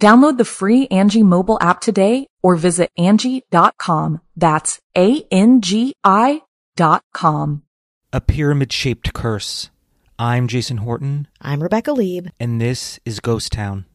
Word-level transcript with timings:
Download 0.00 0.38
the 0.38 0.44
free 0.44 0.86
Angi 0.88 1.24
mobile 1.24 1.58
app 1.60 1.80
today 1.80 2.28
or 2.42 2.54
visit 2.54 2.90
Angi.com. 2.98 4.20
That's 4.36 4.80
A-N-G-I 4.96 6.42
dot 6.76 7.02
com. 7.12 7.62
A 8.12 8.20
pyramid 8.20 8.72
shaped 8.72 9.12
curse. 9.12 9.70
I'm 10.20 10.46
Jason 10.46 10.78
Horton, 10.78 11.26
I'm 11.40 11.62
Rebecca 11.62 11.92
Lieb. 11.92 12.28
and 12.38 12.60
this 12.60 13.00
is 13.04 13.18
Ghost 13.20 13.52
Town. 13.52 13.86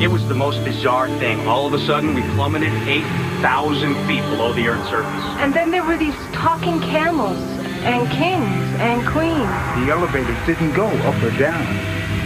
It 0.00 0.08
was 0.08 0.26
the 0.28 0.34
most 0.34 0.64
bizarre 0.64 1.08
thing. 1.18 1.46
All 1.46 1.66
of 1.66 1.74
a 1.74 1.78
sudden, 1.84 2.14
we 2.14 2.22
plummeted 2.32 2.72
8,000 2.88 3.94
feet 4.06 4.22
below 4.32 4.54
the 4.54 4.66
Earth's 4.66 4.88
surface. 4.88 5.24
And 5.36 5.52
then 5.52 5.70
there 5.70 5.84
were 5.84 5.98
these 5.98 6.16
talking 6.32 6.80
camels 6.80 7.36
and 7.84 8.08
kings 8.08 8.64
and 8.80 9.06
queens. 9.06 9.44
The 9.84 9.92
elevator 9.92 10.32
didn't 10.46 10.72
go 10.72 10.86
up 11.04 11.22
or 11.22 11.30
down, 11.36 11.68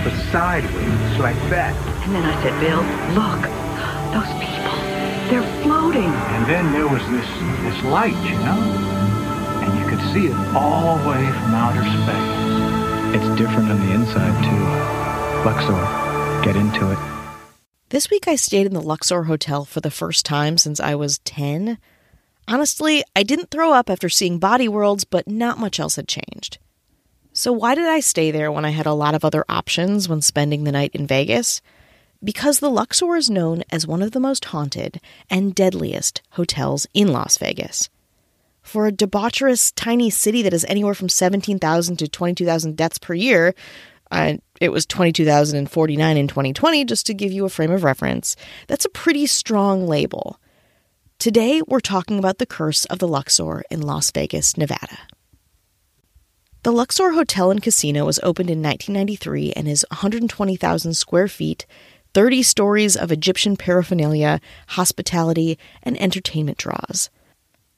but 0.05 0.15
sideways, 0.31 1.19
like 1.19 1.35
that. 1.51 1.75
And 2.07 2.15
then 2.15 2.23
I 2.23 2.41
said, 2.47 2.55
Bill, 2.63 2.79
look, 3.19 3.43
those 4.15 4.31
people, 4.39 4.79
they're 5.27 5.63
floating. 5.67 6.15
And 6.39 6.47
then 6.47 6.71
there 6.71 6.87
was 6.87 7.03
this 7.11 7.27
this 7.67 7.83
light, 7.91 8.15
you 8.31 8.39
know? 8.39 8.61
And 9.67 9.81
you 9.83 9.87
could 9.91 10.03
see 10.15 10.27
it 10.31 10.37
all 10.55 10.99
the 10.99 11.09
way 11.11 11.27
from 11.27 11.55
outer 11.59 11.83
space. 11.83 13.19
It's 13.19 13.31
different 13.37 13.69
on 13.69 13.81
the 13.83 13.93
inside, 13.95 14.35
too. 14.47 14.63
Luxor, 15.43 16.45
get 16.47 16.55
into 16.55 16.93
it. 16.93 17.14
This 17.95 18.11
week 18.11 18.27
I 18.27 18.35
stayed 18.35 18.67
in 18.67 18.75
the 18.75 18.81
Luxor 18.81 19.23
Hotel 19.23 19.65
for 19.65 19.81
the 19.81 19.89
first 19.89 20.27
time 20.27 20.59
since 20.59 20.81
I 20.81 20.97
was 20.97 21.21
10. 21.21 21.79
Honestly, 22.49 23.05
I 23.15 23.23
didn't 23.23 23.53
throw 23.53 23.73
up 23.73 23.89
after 23.89 24.09
seeing 24.09 24.41
Body 24.41 24.67
Worlds, 24.67 25.05
but 25.05 25.29
not 25.29 25.61
much 25.61 25.79
else 25.79 25.95
had 25.95 26.09
changed. 26.09 26.59
So, 27.33 27.53
why 27.53 27.77
did 27.77 27.87
I 27.87 28.01
stay 28.01 28.33
there 28.33 28.51
when 28.51 28.65
I 28.65 28.71
had 28.71 28.87
a 28.87 28.95
lot 28.95 29.15
of 29.15 29.25
other 29.25 29.45
options 29.49 30.09
when 30.09 30.23
spending 30.23 30.65
the 30.65 30.73
night 30.73 30.91
in 30.93 31.07
Vegas? 31.07 31.63
Because 32.21 32.59
the 32.59 32.69
Luxor 32.69 33.15
is 33.15 33.31
known 33.31 33.63
as 33.71 33.87
one 33.87 34.03
of 34.03 34.11
the 34.11 34.19
most 34.19 34.47
haunted 34.47 35.01
and 35.31 35.55
deadliest 35.55 36.21
hotels 36.31 36.89
in 36.95 37.13
Las 37.13 37.39
Vegas. 37.39 37.91
For 38.61 38.89
a 38.89 38.93
debaucherous 38.93 39.73
tiny 39.77 40.11
city 40.11 40.43
that 40.43 40.53
has 40.53 40.65
anywhere 40.65 40.95
from 40.95 41.09
17,000 41.09 41.97
to 41.99 42.09
22,000 42.09 42.77
deaths 42.77 42.99
per 42.99 43.15
year, 43.15 43.55
uh, 44.11 44.39
it 44.61 44.71
was 44.71 44.87
22,049 44.87 46.17
in 46.17 46.29
2020, 46.29 46.85
just 46.85 47.07
to 47.07 47.15
give 47.15 47.33
you 47.33 47.45
a 47.45 47.51
frame 47.51 47.73
of 47.73 47.85
reference. 47.85 48.37
That's 48.69 48.85
a 48.85 48.91
pretty 48.91 49.27
strong 49.27 49.87
label. 49.87 50.39
Today, 51.19 51.63
we're 51.67 51.81
talking 51.81 52.19
about 52.19 52.39
the 52.39 52.47
curse 52.47 52.85
of 52.87 52.99
the 52.99 53.09
Luxor 53.09 53.63
in 53.71 53.81
Las 53.81 54.11
Vegas, 54.11 54.57
Nevada. 54.57 54.99
The 56.65 56.73
Luxor 56.73 57.13
Hotel 57.13 57.51
and 57.51 57.63
Casino 57.63 58.07
was 58.07 58.21
opened 58.23 58.49
in 58.49 58.63
1993 58.63 59.53
and 59.53 59.69
is 59.69 59.85
120,000 59.91 60.95
square 60.95 61.29
feet, 61.29 61.67
30 62.15 62.43
stories 62.43 62.97
of 62.97 63.13
Egyptian 63.13 63.57
paraphernalia, 63.57 64.41
hospitality, 64.69 65.59
and 65.83 66.01
entertainment 66.01 66.59
draws. 66.59 67.11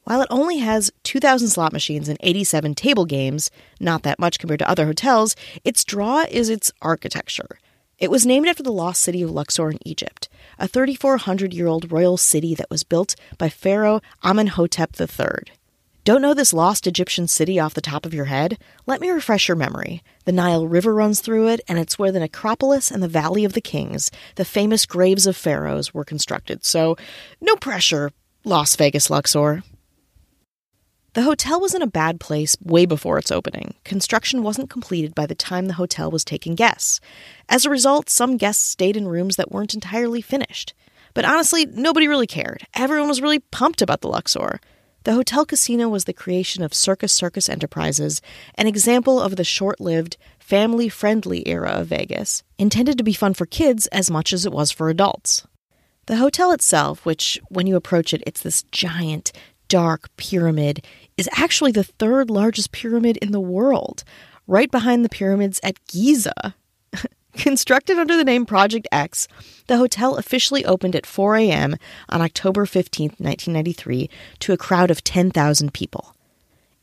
While 0.06 0.22
it 0.22 0.28
only 0.30 0.58
has 0.58 0.92
2,000 1.02 1.48
slot 1.48 1.72
machines 1.72 2.08
and 2.08 2.16
87 2.20 2.76
table 2.76 3.06
games, 3.06 3.50
not 3.80 4.04
that 4.04 4.20
much 4.20 4.38
compared 4.38 4.60
to 4.60 4.70
other 4.70 4.86
hotels, 4.86 5.34
its 5.64 5.84
draw 5.84 6.24
is 6.30 6.48
its 6.48 6.70
architecture. 6.80 7.58
It 7.98 8.08
was 8.08 8.24
named 8.24 8.46
after 8.46 8.62
the 8.62 8.70
lost 8.70 9.02
city 9.02 9.20
of 9.22 9.32
Luxor 9.32 9.68
in 9.68 9.80
Egypt, 9.84 10.28
a 10.60 10.68
3,400 10.68 11.52
year 11.52 11.66
old 11.66 11.90
royal 11.90 12.16
city 12.16 12.54
that 12.54 12.70
was 12.70 12.84
built 12.84 13.16
by 13.36 13.48
Pharaoh 13.48 14.00
Amenhotep 14.22 14.92
III. 15.00 15.52
Don't 16.04 16.22
know 16.22 16.34
this 16.34 16.52
lost 16.52 16.86
Egyptian 16.86 17.26
city 17.26 17.58
off 17.58 17.74
the 17.74 17.80
top 17.80 18.06
of 18.06 18.14
your 18.14 18.26
head? 18.26 18.58
Let 18.86 19.00
me 19.00 19.10
refresh 19.10 19.48
your 19.48 19.56
memory. 19.56 20.04
The 20.24 20.30
Nile 20.30 20.68
River 20.68 20.94
runs 20.94 21.20
through 21.20 21.48
it, 21.48 21.62
and 21.66 21.80
it's 21.80 21.98
where 21.98 22.12
the 22.12 22.20
necropolis 22.20 22.92
and 22.92 23.02
the 23.02 23.08
Valley 23.08 23.44
of 23.44 23.54
the 23.54 23.60
Kings, 23.60 24.12
the 24.36 24.44
famous 24.44 24.86
graves 24.86 25.26
of 25.26 25.36
pharaohs, 25.36 25.92
were 25.92 26.04
constructed. 26.04 26.64
So, 26.64 26.96
no 27.40 27.56
pressure, 27.56 28.12
Las 28.44 28.76
Vegas 28.76 29.10
Luxor. 29.10 29.64
The 31.16 31.22
hotel 31.22 31.58
was 31.58 31.74
in 31.74 31.80
a 31.80 31.86
bad 31.86 32.20
place 32.20 32.58
way 32.60 32.84
before 32.84 33.16
its 33.16 33.30
opening. 33.30 33.72
Construction 33.84 34.42
wasn't 34.42 34.68
completed 34.68 35.14
by 35.14 35.24
the 35.24 35.34
time 35.34 35.64
the 35.64 35.72
hotel 35.72 36.10
was 36.10 36.26
taking 36.26 36.54
guests. 36.54 37.00
As 37.48 37.64
a 37.64 37.70
result, 37.70 38.10
some 38.10 38.36
guests 38.36 38.62
stayed 38.62 38.98
in 38.98 39.08
rooms 39.08 39.36
that 39.36 39.50
weren't 39.50 39.72
entirely 39.72 40.20
finished. 40.20 40.74
But 41.14 41.24
honestly, 41.24 41.64
nobody 41.64 42.06
really 42.06 42.26
cared. 42.26 42.66
Everyone 42.74 43.08
was 43.08 43.22
really 43.22 43.38
pumped 43.38 43.80
about 43.80 44.02
the 44.02 44.08
Luxor. 44.08 44.60
The 45.04 45.14
hotel 45.14 45.46
casino 45.46 45.88
was 45.88 46.04
the 46.04 46.12
creation 46.12 46.62
of 46.62 46.74
Circus 46.74 47.14
Circus 47.14 47.48
Enterprises, 47.48 48.20
an 48.56 48.66
example 48.66 49.18
of 49.18 49.36
the 49.36 49.42
short 49.42 49.80
lived, 49.80 50.18
family 50.38 50.90
friendly 50.90 51.48
era 51.48 51.70
of 51.70 51.86
Vegas, 51.86 52.42
intended 52.58 52.98
to 52.98 53.04
be 53.04 53.14
fun 53.14 53.32
for 53.32 53.46
kids 53.46 53.86
as 53.86 54.10
much 54.10 54.34
as 54.34 54.44
it 54.44 54.52
was 54.52 54.70
for 54.70 54.90
adults. 54.90 55.46
The 56.08 56.16
hotel 56.16 56.52
itself, 56.52 57.06
which, 57.06 57.40
when 57.48 57.66
you 57.66 57.74
approach 57.74 58.12
it, 58.12 58.22
it's 58.26 58.42
this 58.42 58.64
giant, 58.64 59.32
dark 59.68 60.14
pyramid, 60.16 60.84
is 61.16 61.28
actually 61.32 61.72
the 61.72 61.84
third 61.84 62.30
largest 62.30 62.72
pyramid 62.72 63.16
in 63.18 63.32
the 63.32 63.40
world, 63.40 64.04
right 64.46 64.70
behind 64.70 65.04
the 65.04 65.08
pyramids 65.08 65.60
at 65.62 65.84
Giza. 65.86 66.54
Constructed 67.36 67.98
under 67.98 68.16
the 68.16 68.24
name 68.24 68.46
Project 68.46 68.88
X, 68.90 69.28
the 69.66 69.76
hotel 69.76 70.16
officially 70.16 70.64
opened 70.64 70.96
at 70.96 71.04
4 71.04 71.36
a.m. 71.36 71.76
on 72.08 72.22
October 72.22 72.64
15, 72.64 73.08
1993, 73.18 74.08
to 74.40 74.52
a 74.52 74.56
crowd 74.56 74.90
of 74.90 75.04
10,000 75.04 75.72
people. 75.74 76.14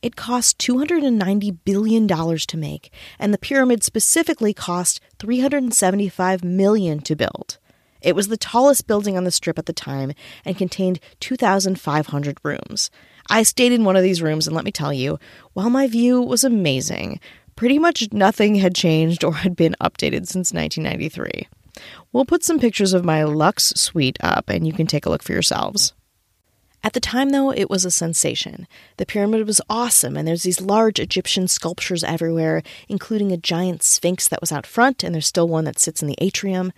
It 0.00 0.16
cost 0.16 0.58
$290 0.58 1.58
billion 1.64 2.06
to 2.06 2.56
make, 2.56 2.92
and 3.18 3.32
the 3.32 3.38
pyramid 3.38 3.82
specifically 3.82 4.52
cost 4.52 5.00
375 5.18 6.44
million 6.44 7.00
to 7.00 7.16
build. 7.16 7.58
It 8.02 8.14
was 8.14 8.28
the 8.28 8.36
tallest 8.36 8.86
building 8.86 9.16
on 9.16 9.24
the 9.24 9.30
strip 9.30 9.58
at 9.58 9.64
the 9.64 9.72
time 9.72 10.12
and 10.44 10.58
contained 10.58 11.00
2,500 11.20 12.38
rooms. 12.42 12.90
I 13.28 13.42
stayed 13.42 13.72
in 13.72 13.84
one 13.84 13.96
of 13.96 14.02
these 14.02 14.22
rooms, 14.22 14.46
and 14.46 14.54
let 14.54 14.64
me 14.64 14.72
tell 14.72 14.92
you, 14.92 15.18
while 15.52 15.70
my 15.70 15.86
view 15.86 16.20
was 16.20 16.44
amazing, 16.44 17.20
pretty 17.56 17.78
much 17.78 18.12
nothing 18.12 18.56
had 18.56 18.74
changed 18.74 19.24
or 19.24 19.34
had 19.34 19.56
been 19.56 19.76
updated 19.80 20.26
since 20.26 20.52
1993. 20.52 21.48
We'll 22.12 22.24
put 22.24 22.44
some 22.44 22.60
pictures 22.60 22.92
of 22.92 23.04
my 23.04 23.24
Lux 23.24 23.70
suite 23.76 24.18
up, 24.20 24.48
and 24.48 24.66
you 24.66 24.72
can 24.72 24.86
take 24.86 25.06
a 25.06 25.10
look 25.10 25.22
for 25.22 25.32
yourselves. 25.32 25.92
At 26.84 26.92
the 26.92 27.00
time, 27.00 27.30
though, 27.30 27.50
it 27.50 27.70
was 27.70 27.86
a 27.86 27.90
sensation. 27.90 28.68
The 28.98 29.06
pyramid 29.06 29.46
was 29.46 29.60
awesome, 29.70 30.18
and 30.18 30.28
there's 30.28 30.42
these 30.42 30.60
large 30.60 31.00
Egyptian 31.00 31.48
sculptures 31.48 32.04
everywhere, 32.04 32.62
including 32.88 33.32
a 33.32 33.38
giant 33.38 33.82
sphinx 33.82 34.28
that 34.28 34.42
was 34.42 34.52
out 34.52 34.66
front, 34.66 35.02
and 35.02 35.14
there's 35.14 35.26
still 35.26 35.48
one 35.48 35.64
that 35.64 35.78
sits 35.78 36.02
in 36.02 36.08
the 36.08 36.18
atrium. 36.18 36.72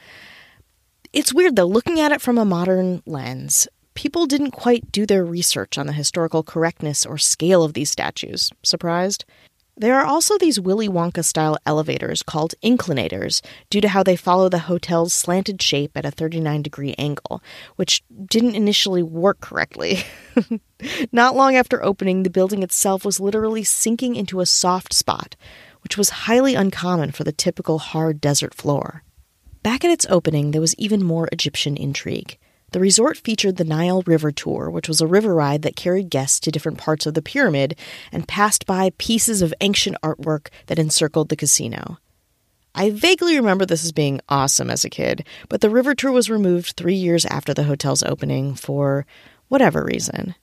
It's 1.13 1.35
weird, 1.35 1.57
though, 1.57 1.67
looking 1.67 1.99
at 1.99 2.13
it 2.13 2.21
from 2.21 2.39
a 2.39 2.45
modern 2.45 3.03
lens, 3.05 3.67
people 3.97 4.27
didn't 4.27 4.53
quite 4.53 4.93
do 4.93 5.05
their 5.07 5.25
research 5.25 5.77
on 5.77 5.89
the 5.89 5.93
historical 5.93 6.45
correctness 6.45 7.05
or 7.05 7.19
scale 7.19 7.65
of 7.65 7.73
these 7.73 7.91
statues. 7.91 8.53
Surprised? 8.63 9.25
There 9.79 9.99
are 9.99 10.07
also 10.07 10.39
these 10.39 10.59
Willy 10.59 10.89
Wonka 10.89 11.23
style 11.23 11.59
elevators 11.67 12.23
called 12.23 12.55
inclinators 12.63 13.43
due 13.69 13.83
to 13.83 13.89
how 13.89 14.03
they 14.03 14.17
follow 14.17 14.49
the 14.49 14.61
hotel's 14.61 15.13
slanted 15.13 15.61
shape 15.61 15.93
at 15.97 16.07
a 16.07 16.11
39 16.11 16.63
degree 16.63 16.95
angle, 16.97 17.43
which 17.75 18.03
didn't 18.25 18.55
initially 18.55 19.03
work 19.03 19.41
correctly. 19.41 19.99
Not 21.13 21.37
long 21.37 21.57
after 21.57 21.85
opening, 21.85 22.23
the 22.23 22.31
building 22.31 22.63
itself 22.63 23.05
was 23.05 23.21
literally 23.21 23.65
sinking 23.65 24.17
into 24.17 24.41
a 24.41 24.47
soft 24.47 24.95
spot, 24.95 25.37
which 25.83 25.99
was 25.99 26.25
highly 26.25 26.55
uncommon 26.55 27.11
for 27.11 27.25
the 27.25 27.33
typical 27.33 27.79
hard 27.79 28.19
desert 28.19 28.55
floor. 28.55 29.03
Back 29.63 29.85
at 29.85 29.91
its 29.91 30.07
opening, 30.09 30.53
there 30.53 30.61
was 30.61 30.75
even 30.77 31.03
more 31.05 31.29
Egyptian 31.33 31.77
intrigue. 31.77 32.39
The 32.73 32.81
resort 32.81 33.17
featured 33.17 33.57
the 33.57 33.65
Nile 33.65 34.03
River 34.07 34.33
Tour, 34.33 34.71
which 34.71 34.89
was 34.89 35.01
a 35.01 35.07
river 35.07 35.35
ride 35.35 35.63
that 35.63 35.77
carried 35.77 36.11
guests 36.11 36.41
to 36.41 36.51
different 36.51 36.79
parts 36.79 37.07
of 37.07 37.15
the 37.15 37.23
pyramid 37.23 37.79
and 38.11 38.27
passed 38.27 38.67
by 38.67 38.91
pieces 38.99 39.41
of 39.41 39.55
ancient 39.61 39.97
artwork 40.03 40.49
that 40.67 40.79
encircled 40.79 41.29
the 41.29 41.37
casino. 41.37 41.99
I 42.75 42.91
vaguely 42.91 43.37
remember 43.37 43.65
this 43.65 43.85
as 43.85 43.93
being 43.93 44.21
awesome 44.29 44.69
as 44.69 44.85
a 44.85 44.91
kid, 44.91 45.27
but 45.49 45.63
the 45.63 45.71
river 45.71 45.95
tour 45.95 46.13
was 46.13 46.29
removed 46.29 46.73
three 46.77 46.95
years 46.95 47.25
after 47.25 47.55
the 47.55 47.65
hotel's 47.65 48.03
opening 48.03 48.55
for 48.55 49.07
whatever 49.49 49.83
reason. 49.83 50.35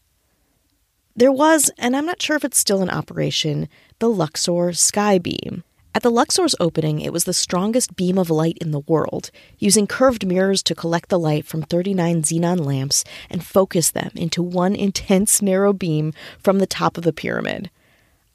There 1.16 1.32
was, 1.32 1.70
and 1.78 1.96
I'm 1.96 2.08
not 2.08 2.22
sure 2.22 2.36
if 2.36 2.44
it's 2.44 2.58
still 2.58 2.82
in 2.82 2.90
operation, 2.90 3.70
the 4.00 4.10
Luxor 4.10 4.72
Skybeam. 4.72 5.62
At 5.96 6.02
the 6.02 6.10
Luxor's 6.10 6.56
opening, 6.60 7.02
it 7.02 7.14
was 7.14 7.26
the 7.26 7.34
strongest 7.34 7.96
beam 7.96 8.18
of 8.18 8.32
light 8.32 8.58
in 8.60 8.72
the 8.72 8.80
world, 8.80 9.30
using 9.60 9.86
curved 9.86 10.26
mirrors 10.26 10.64
to 10.64 10.74
collect 10.74 11.10
the 11.10 11.20
light 11.20 11.46
from 11.46 11.62
39 11.62 12.24
xenon 12.24 12.66
lamps 12.66 13.04
and 13.30 13.46
focus 13.46 13.92
them 13.92 14.10
into 14.16 14.42
one 14.42 14.76
intense 14.76 15.40
narrow 15.40 15.72
beam 15.72 16.12
from 16.40 16.58
the 16.58 16.66
top 16.66 16.98
of 16.98 17.04
the 17.04 17.14
pyramid. 17.14 17.70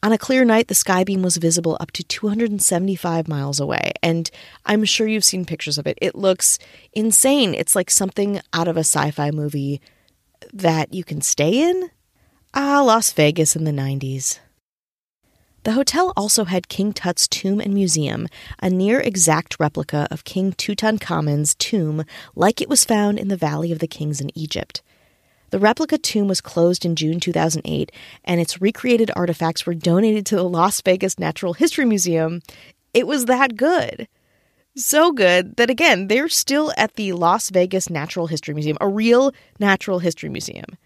On 0.05 0.13
a 0.13 0.19
clear 0.19 0.45
night, 0.45 0.69
the 0.69 0.75
skybeam 0.75 1.25
was 1.25 1.39
visible 1.39 1.77
up 1.81 1.91
to 1.93 2.05
275 2.05 3.27
miles 3.27 3.59
away, 3.59 3.91
and 4.01 4.31
I'm 4.65 4.85
sure 4.85 5.09
you've 5.09 5.25
seen 5.25 5.45
pictures 5.45 5.79
of 5.79 5.89
it. 5.89 5.99
It 6.01 6.15
looks 6.15 6.61
insane. 6.93 7.57
It's 7.57 7.75
like 7.75 7.91
something 7.91 8.41
out 8.53 8.69
of 8.69 8.77
a 8.77 8.81
sci 8.81 9.11
fi 9.11 9.33
movie 9.33 9.81
that 10.53 10.95
you 10.95 11.03
can 11.03 11.21
stay 11.21 11.69
in. 11.69 11.91
Ah, 12.55 12.83
Las 12.83 13.13
Vegas 13.13 13.57
in 13.57 13.65
the 13.65 13.73
90s. 13.73 14.39
The 15.69 15.75
hotel 15.75 16.15
also 16.17 16.47
had 16.47 16.69
King 16.69 16.95
Tut's 16.95 17.29
tomb 17.29 17.61
and 17.61 17.75
museum, 17.75 18.27
a 18.59 18.71
near 18.71 19.01
exact 19.01 19.61
replica 19.61 20.09
of 20.11 20.25
King 20.25 20.53
Tutankhamun's 20.53 21.55
tomb, 21.57 22.07
like 22.35 22.63
it 22.63 22.71
was 22.71 22.87
found 22.87 23.19
in 23.19 23.29
the 23.29 23.37
Valley 23.37 23.71
of 23.71 23.79
the 23.79 23.87
Kings 23.87 24.19
in 24.19 24.31
Egypt. 24.35 24.81
The 25.51 25.59
replica 25.59 25.99
tomb 25.99 26.27
was 26.27 26.41
closed 26.41 26.87
in 26.87 26.97
June 26.97 27.21
2008, 27.21 27.93
and 28.25 28.41
its 28.41 28.63
recreated 28.63 29.11
artifacts 29.15 29.67
were 29.67 29.75
donated 29.75 30.25
to 30.25 30.37
the 30.37 30.43
Las 30.43 30.81
Vegas 30.81 31.19
Natural 31.19 31.53
History 31.53 31.85
Museum. 31.85 32.41
It 32.95 33.07
was 33.07 33.27
that 33.27 33.55
good. 33.55 34.09
So 34.75 35.13
good 35.13 35.57
that, 35.57 35.69
again, 35.69 36.09
they're 36.09 36.31
still 36.31 36.73
at 36.79 36.95
the 36.95 37.13
Las 37.13 37.51
Vegas 37.51 37.91
Natural 37.91 38.27
History 38.27 38.55
Museum, 38.55 38.79
a 38.81 38.89
real 38.89 39.35
natural 39.61 39.99
history 39.99 40.31
museum. 40.31 40.79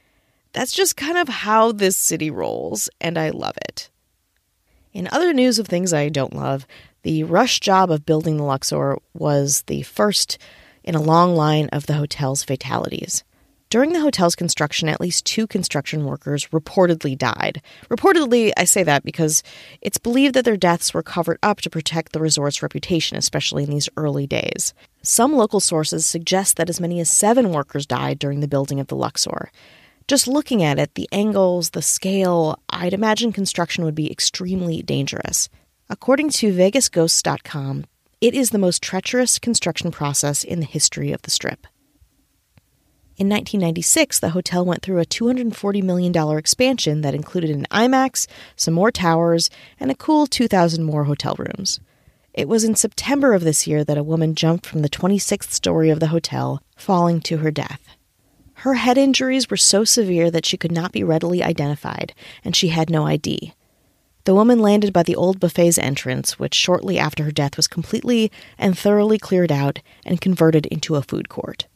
That's 0.52 0.73
just 0.73 0.96
kind 0.96 1.19
of 1.19 1.29
how 1.29 1.70
this 1.70 1.96
city 1.96 2.32
rolls, 2.32 2.90
and 3.00 3.17
I 3.17 3.31
love 3.31 3.56
it. 3.58 3.92
In 4.93 5.09
other 5.11 5.33
news 5.33 5.59
of 5.59 5.67
things 5.67 5.93
I 5.93 6.11
don't 6.11 6.37
love, 6.37 6.67
the 7.03 7.25
rush 7.25 7.61
job 7.61 7.91
of 7.91 8.05
building 8.05 8.37
the 8.37 8.43
Luxor 8.43 8.99
was 9.15 9.62
the 9.62 9.83
first 9.83 10.39
in 10.85 10.94
a 10.94 11.00
long 11.00 11.35
line 11.35 11.69
of 11.73 11.87
the 11.87 11.94
hotel's 11.94 12.44
fatalities. 12.44 13.25
During 13.71 13.94
the 13.94 14.03
hotel's 14.03 14.37
construction, 14.37 14.91
at 14.91 15.00
least 15.00 15.25
two 15.25 15.47
construction 15.47 16.05
workers 16.05 16.49
reportedly 16.49 17.17
died. 17.17 17.62
Reportedly, 17.89 18.53
I 18.55 18.65
say 18.65 18.83
that 18.83 19.03
because 19.03 19.43
it's 19.81 19.97
believed 19.97 20.35
that 20.35 20.44
their 20.44 20.59
deaths 20.59 20.93
were 20.93 21.03
covered 21.03 21.39
up 21.43 21.62
to 21.62 21.71
protect 21.71 22.12
the 22.12 22.21
resort's 22.21 22.62
reputation, 22.62 23.17
especially 23.17 23.65
in 23.65 23.71
these 23.71 23.89
early 23.97 24.27
days. 24.27 24.75
Some 25.00 25.33
local 25.33 25.59
sources 25.59 26.05
suggest 26.05 26.59
that 26.59 26.69
as 26.69 26.83
many 26.83 27.00
as 27.00 27.09
seven 27.09 27.50
workers 27.50 27.87
died 27.87 28.19
during 28.19 28.41
the 28.41 28.47
building 28.47 28.79
of 28.79 28.89
the 28.89 28.97
Luxor. 28.97 29.50
Just 30.12 30.29
looking 30.29 30.62
at 30.62 30.79
it, 30.79 30.94
the 30.94 31.09
angles, 31.11 31.70
the 31.70 31.81
scale, 31.81 32.61
I'd 32.69 32.93
imagine 32.93 33.32
construction 33.32 33.82
would 33.82 33.94
be 33.94 34.12
extremely 34.12 34.82
dangerous. 34.82 35.49
According 35.88 36.29
to 36.32 36.53
VegasGhosts.com, 36.53 37.87
it 38.20 38.35
is 38.35 38.50
the 38.50 38.59
most 38.59 38.82
treacherous 38.82 39.38
construction 39.38 39.91
process 39.91 40.44
in 40.44 40.61
the 40.61 40.67
history 40.67 41.12
of 41.12 41.23
the 41.23 41.31
Strip. 41.31 41.67
In 43.17 43.31
1996, 43.31 44.20
the 44.20 44.29
hotel 44.29 44.67
went 44.67 44.82
through 44.82 45.00
a 45.00 45.06
$240 45.06 45.82
million 45.82 46.15
expansion 46.37 47.00
that 47.00 47.15
included 47.15 47.49
an 47.49 47.67
IMAX, 47.70 48.26
some 48.55 48.75
more 48.75 48.91
towers, 48.91 49.49
and 49.81 49.91
a 49.91 49.94
cool 49.94 50.26
2,000 50.26 50.85
more 50.85 51.05
hotel 51.05 51.37
rooms. 51.38 51.81
It 52.35 52.49
was 52.49 52.65
in 52.65 52.75
September 52.75 53.32
of 53.32 53.44
this 53.44 53.67
year 53.67 53.82
that 53.85 53.97
a 53.97 54.03
woman 54.03 54.35
jumped 54.35 54.67
from 54.67 54.82
the 54.82 54.91
26th 54.91 55.53
story 55.53 55.88
of 55.88 56.00
the 56.00 56.08
hotel, 56.08 56.62
falling 56.76 57.23
to 57.23 57.38
her 57.38 57.50
death. 57.50 57.81
Her 58.62 58.75
head 58.75 58.97
injuries 58.97 59.50
were 59.50 59.56
so 59.56 59.82
severe 59.82 60.31
that 60.31 60.47
she 60.47 60.56
could 60.56 60.70
not 60.70 60.93
be 60.93 61.03
readily 61.03 61.43
identified, 61.43 62.14
and 62.44 62.55
she 62.55 62.69
had 62.69 62.91
no 62.91 63.09
ID. 63.09 63.55
The 64.23 64.37
woman 64.37 64.61
landed 64.61 64.93
by 64.93 65.03
the 65.03 65.17
old 65.17 65.41
buffet's 65.41 65.79
entrance, 65.79 66.38
which 66.38 66.55
shortly 66.55 66.97
after 66.97 67.25
her 67.25 67.32
death 67.32 67.56
was 67.56 67.67
completely 67.67 68.31
and 68.59 68.79
thoroughly 68.79 69.19
cleared 69.19 69.50
out 69.50 69.81
and 70.06 70.20
converted 70.20 70.67
into 70.67 70.94
a 70.94 71.03
food 71.03 71.29
court. 71.29 71.67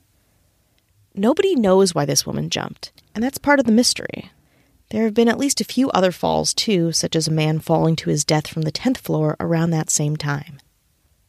Nobody 1.12 1.56
knows 1.56 1.93
why 1.93 2.05
this 2.05 2.25
woman 2.25 2.50
jumped, 2.50 2.93
and 3.17 3.25
that's 3.25 3.39
part 3.39 3.59
of 3.59 3.67
the 3.67 3.73
mystery. 3.73 4.31
There 4.91 5.03
have 5.03 5.15
been 5.15 5.29
at 5.29 5.41
least 5.41 5.61
a 5.61 5.65
few 5.65 5.91
other 5.91 6.12
falls, 6.12 6.55
too, 6.55 6.93
such 6.93 7.17
as 7.17 7.27
a 7.27 7.32
man 7.32 7.59
falling 7.59 7.97
to 7.97 8.11
his 8.11 8.25
death 8.25 8.47
from 8.47 8.62
the 8.62 8.71
10th 8.71 8.99
floor 8.99 9.35
around 9.41 9.71
that 9.71 9.91
same 9.91 10.17
time. 10.17 10.61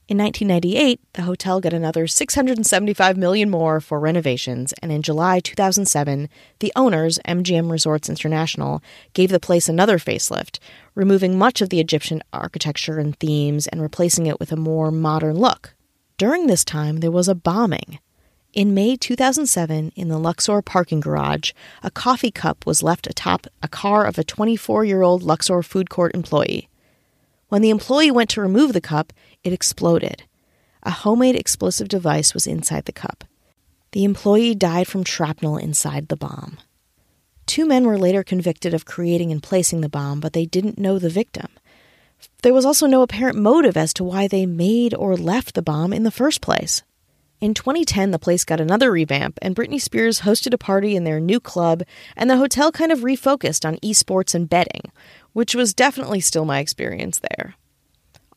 In 0.09 0.17
1998, 0.19 1.01
the 1.15 1.23
hotel 1.23 1.59
got 1.59 1.73
another 1.73 2.07
675 2.07 3.17
million 3.17 3.49
more 3.49 3.81
for 3.81 3.99
renovations, 3.99 4.71
and 4.81 4.89
in 4.89 5.01
July 5.01 5.41
2007, 5.41 6.29
the 6.59 6.71
owners, 6.77 7.19
MGM 7.27 7.69
Resorts 7.69 8.07
International, 8.07 8.81
gave 9.11 9.31
the 9.31 9.39
place 9.41 9.67
another 9.67 9.97
facelift, 9.97 10.59
removing 10.95 11.37
much 11.37 11.61
of 11.61 11.67
the 11.67 11.81
Egyptian 11.81 12.23
architecture 12.31 12.99
and 12.99 13.19
themes 13.19 13.67
and 13.67 13.81
replacing 13.81 14.27
it 14.27 14.39
with 14.39 14.53
a 14.53 14.55
more 14.55 14.91
modern 14.91 15.35
look. 15.35 15.75
During 16.17 16.47
this 16.47 16.63
time, 16.63 17.01
there 17.01 17.11
was 17.11 17.27
a 17.27 17.35
bombing. 17.35 17.99
In 18.53 18.73
May 18.73 18.95
2007, 18.95 19.91
in 19.97 20.07
the 20.07 20.17
Luxor 20.17 20.61
parking 20.61 21.01
garage, 21.01 21.51
a 21.83 21.91
coffee 21.91 22.31
cup 22.31 22.65
was 22.65 22.81
left 22.81 23.07
atop 23.07 23.45
a 23.61 23.67
car 23.67 24.05
of 24.05 24.17
a 24.17 24.23
24 24.23 24.85
year 24.85 25.01
old 25.01 25.21
Luxor 25.21 25.61
food 25.61 25.89
court 25.89 26.15
employee. 26.15 26.69
When 27.49 27.61
the 27.61 27.69
employee 27.69 28.11
went 28.11 28.29
to 28.31 28.41
remove 28.41 28.73
the 28.73 28.81
cup, 28.81 29.13
it 29.43 29.53
exploded. 29.53 30.23
A 30.83 30.91
homemade 30.91 31.35
explosive 31.35 31.87
device 31.87 32.33
was 32.33 32.47
inside 32.47 32.85
the 32.85 32.91
cup. 32.91 33.23
The 33.91 34.03
employee 34.03 34.53
died 34.53 34.87
from 34.87 35.05
shrapnel 35.05 35.57
inside 35.57 36.07
the 36.07 36.17
bomb. 36.17 36.57
Two 37.45 37.65
men 37.65 37.85
were 37.85 37.97
later 37.97 38.23
convicted 38.23 38.73
of 38.73 38.85
creating 38.85 39.31
and 39.31 39.41
placing 39.41 39.81
the 39.81 39.89
bomb, 39.89 40.19
but 40.19 40.33
they 40.33 40.45
didn't 40.45 40.77
know 40.77 40.99
the 40.99 41.09
victim. 41.09 41.47
There 42.43 42.53
was 42.53 42.65
also 42.65 42.85
no 42.85 43.01
apparent 43.01 43.37
motive 43.37 43.77
as 43.77 43.93
to 43.93 44.03
why 44.03 44.27
they 44.27 44.45
made 44.45 44.93
or 44.93 45.15
left 45.15 45.55
the 45.55 45.61
bomb 45.61 45.93
in 45.93 46.03
the 46.03 46.11
first 46.11 46.41
place. 46.41 46.83
In 47.39 47.53
2010, 47.53 48.09
the 48.09 48.17
place 48.17 48.43
got 48.43 48.59
another 48.59 48.91
revamp, 48.91 49.37
and 49.43 49.55
Britney 49.55 49.79
Spears 49.79 50.21
hosted 50.21 50.55
a 50.55 50.57
party 50.57 50.95
in 50.95 51.03
their 51.03 51.19
new 51.19 51.39
club, 51.39 51.83
and 52.15 52.29
the 52.29 52.37
hotel 52.37 52.71
kind 52.71 52.91
of 52.91 53.01
refocused 53.01 53.63
on 53.63 53.77
esports 53.77 54.33
and 54.33 54.49
betting, 54.49 54.91
which 55.33 55.53
was 55.53 55.75
definitely 55.75 56.19
still 56.19 56.45
my 56.45 56.59
experience 56.59 57.19
there. 57.19 57.53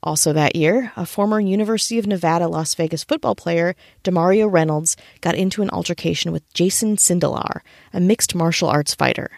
Also 0.03 0.35
that 0.35 0.55
year, 0.55 0.93
a 0.97 1.07
former 1.07 1.41
University 1.41 1.99
of 1.99 2.07
Nevada 2.07 2.47
Las 2.47 2.75
Vegas 2.75 3.03
football 3.03 3.35
player, 3.35 3.75
Demario 4.05 4.53
Reynolds, 4.53 4.99
got 5.23 5.35
into 5.35 5.63
an 5.63 5.71
altercation 5.71 6.31
with 6.31 6.53
Jason 6.53 6.97
Sindelar, 6.97 7.61
a 7.95 8.01
mixed 8.01 8.35
martial 8.35 8.69
arts 8.69 8.95
fighter. 8.95 9.31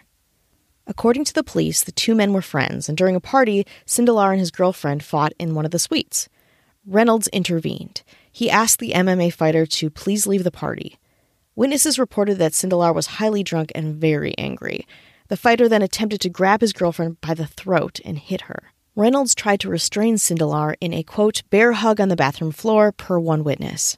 According 0.87 1.23
to 1.25 1.33
the 1.33 1.43
police, 1.43 1.83
the 1.83 1.93
two 1.93 2.15
men 2.15 2.33
were 2.33 2.41
friends, 2.41 2.89
and 2.89 2.97
during 2.97 3.15
a 3.15 3.21
party, 3.21 3.65
Sindelar 3.85 4.31
and 4.31 4.39
his 4.41 4.51
girlfriend 4.51 5.03
fought 5.03 5.31
in 5.39 5.55
one 5.55 5.63
of 5.63 5.71
the 5.71 5.79
suites. 5.79 6.27
Reynolds 6.85 7.29
intervened. 7.29 8.03
He 8.33 8.49
asked 8.49 8.79
the 8.79 8.93
MMA 8.93 9.31
fighter 9.31 9.67
to 9.67 9.91
please 9.91 10.25
leave 10.25 10.43
the 10.43 10.51
party. 10.51 10.97
Witnesses 11.55 11.99
reported 11.99 12.39
that 12.39 12.53
Sindelar 12.53 12.93
was 12.93 13.05
highly 13.05 13.43
drunk 13.43 13.71
and 13.75 13.95
very 13.95 14.35
angry. 14.39 14.87
The 15.27 15.37
fighter 15.37 15.69
then 15.69 15.83
attempted 15.83 16.19
to 16.21 16.29
grab 16.29 16.61
his 16.61 16.73
girlfriend 16.73 17.21
by 17.21 17.35
the 17.35 17.45
throat 17.45 17.99
and 18.03 18.17
hit 18.17 18.41
her. 18.41 18.71
Reynolds 18.95 19.35
tried 19.35 19.59
to 19.59 19.69
restrain 19.69 20.15
Sindelar 20.15 20.73
in 20.81 20.93
a 20.93 21.03
quote, 21.03 21.43
bear 21.51 21.73
hug 21.73 22.01
on 22.01 22.09
the 22.09 22.15
bathroom 22.15 22.51
floor, 22.51 22.91
per 22.91 23.19
one 23.19 23.43
witness. 23.43 23.97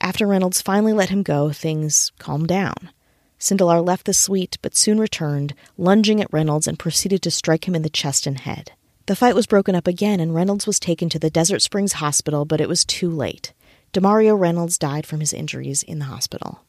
After 0.00 0.26
Reynolds 0.26 0.60
finally 0.60 0.92
let 0.92 1.08
him 1.10 1.22
go, 1.22 1.52
things 1.52 2.10
calmed 2.18 2.48
down. 2.48 2.90
Sindelar 3.38 3.86
left 3.86 4.04
the 4.04 4.12
suite 4.12 4.58
but 4.62 4.74
soon 4.74 4.98
returned, 4.98 5.54
lunging 5.78 6.20
at 6.20 6.32
Reynolds 6.32 6.66
and 6.66 6.76
proceeded 6.78 7.22
to 7.22 7.30
strike 7.30 7.68
him 7.68 7.76
in 7.76 7.82
the 7.82 7.88
chest 7.88 8.26
and 8.26 8.40
head. 8.40 8.72
The 9.06 9.16
fight 9.16 9.36
was 9.36 9.46
broken 9.46 9.76
up 9.76 9.86
again 9.86 10.18
and 10.18 10.34
Reynolds 10.34 10.66
was 10.66 10.80
taken 10.80 11.08
to 11.10 11.18
the 11.20 11.30
Desert 11.30 11.62
Springs 11.62 11.94
Hospital, 11.94 12.44
but 12.44 12.60
it 12.60 12.68
was 12.68 12.84
too 12.84 13.08
late. 13.08 13.52
Demario 13.96 14.38
Reynolds 14.38 14.76
died 14.76 15.06
from 15.06 15.20
his 15.20 15.32
injuries 15.32 15.82
in 15.82 16.00
the 16.00 16.04
hospital. 16.04 16.60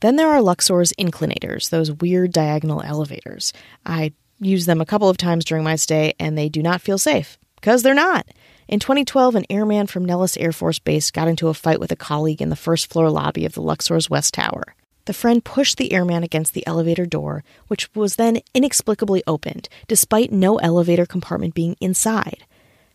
Then 0.00 0.16
there 0.16 0.30
are 0.30 0.42
Luxor's 0.42 0.92
inclinators, 0.98 1.70
those 1.70 1.92
weird 1.92 2.32
diagonal 2.32 2.82
elevators. 2.82 3.52
I 3.86 4.12
used 4.40 4.66
them 4.66 4.80
a 4.80 4.84
couple 4.84 5.08
of 5.08 5.16
times 5.16 5.44
during 5.44 5.62
my 5.62 5.76
stay, 5.76 6.14
and 6.18 6.36
they 6.36 6.48
do 6.48 6.64
not 6.64 6.80
feel 6.80 6.98
safe. 6.98 7.38
Because 7.54 7.84
they're 7.84 7.94
not. 7.94 8.26
In 8.66 8.80
2012, 8.80 9.36
an 9.36 9.44
airman 9.48 9.86
from 9.86 10.04
Nellis 10.04 10.36
Air 10.36 10.50
Force 10.50 10.80
Base 10.80 11.12
got 11.12 11.28
into 11.28 11.46
a 11.46 11.54
fight 11.54 11.78
with 11.78 11.92
a 11.92 11.96
colleague 11.96 12.42
in 12.42 12.48
the 12.48 12.56
first 12.56 12.90
floor 12.90 13.08
lobby 13.08 13.46
of 13.46 13.52
the 13.52 13.62
Luxor's 13.62 14.10
West 14.10 14.34
Tower. 14.34 14.74
The 15.04 15.12
friend 15.12 15.44
pushed 15.44 15.76
the 15.76 15.92
airman 15.92 16.24
against 16.24 16.54
the 16.54 16.66
elevator 16.66 17.06
door, 17.06 17.44
which 17.68 17.88
was 17.94 18.16
then 18.16 18.40
inexplicably 18.52 19.22
opened, 19.28 19.68
despite 19.86 20.32
no 20.32 20.56
elevator 20.56 21.06
compartment 21.06 21.54
being 21.54 21.76
inside. 21.80 22.44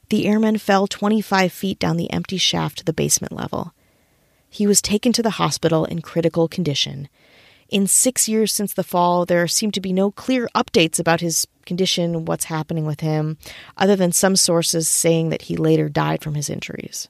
The 0.09 0.25
airman 0.25 0.57
fell 0.57 0.87
25 0.87 1.51
feet 1.51 1.77
down 1.77 1.97
the 1.97 2.11
empty 2.11 2.37
shaft 2.37 2.79
to 2.79 2.83
the 2.83 2.93
basement 2.93 3.31
level. 3.31 3.73
He 4.49 4.65
was 4.65 4.81
taken 4.81 5.13
to 5.13 5.21
the 5.21 5.31
hospital 5.31 5.85
in 5.85 6.01
critical 6.01 6.47
condition. 6.47 7.09
In 7.69 7.85
six 7.85 8.27
years 8.27 8.51
since 8.51 8.73
the 8.73 8.83
fall, 8.83 9.25
there 9.25 9.47
seem 9.47 9.71
to 9.71 9.81
be 9.81 9.93
no 9.93 10.09
clear 10.09 10.49
updates 10.55 10.99
about 10.99 11.21
his 11.21 11.45
condition, 11.67 12.25
what's 12.25 12.45
happening 12.45 12.85
with 12.85 13.01
him, 13.01 13.37
other 13.77 13.95
than 13.95 14.11
some 14.11 14.35
sources 14.35 14.89
saying 14.89 15.29
that 15.29 15.43
he 15.43 15.55
later 15.55 15.87
died 15.87 16.23
from 16.23 16.33
his 16.33 16.49
injuries. 16.49 17.07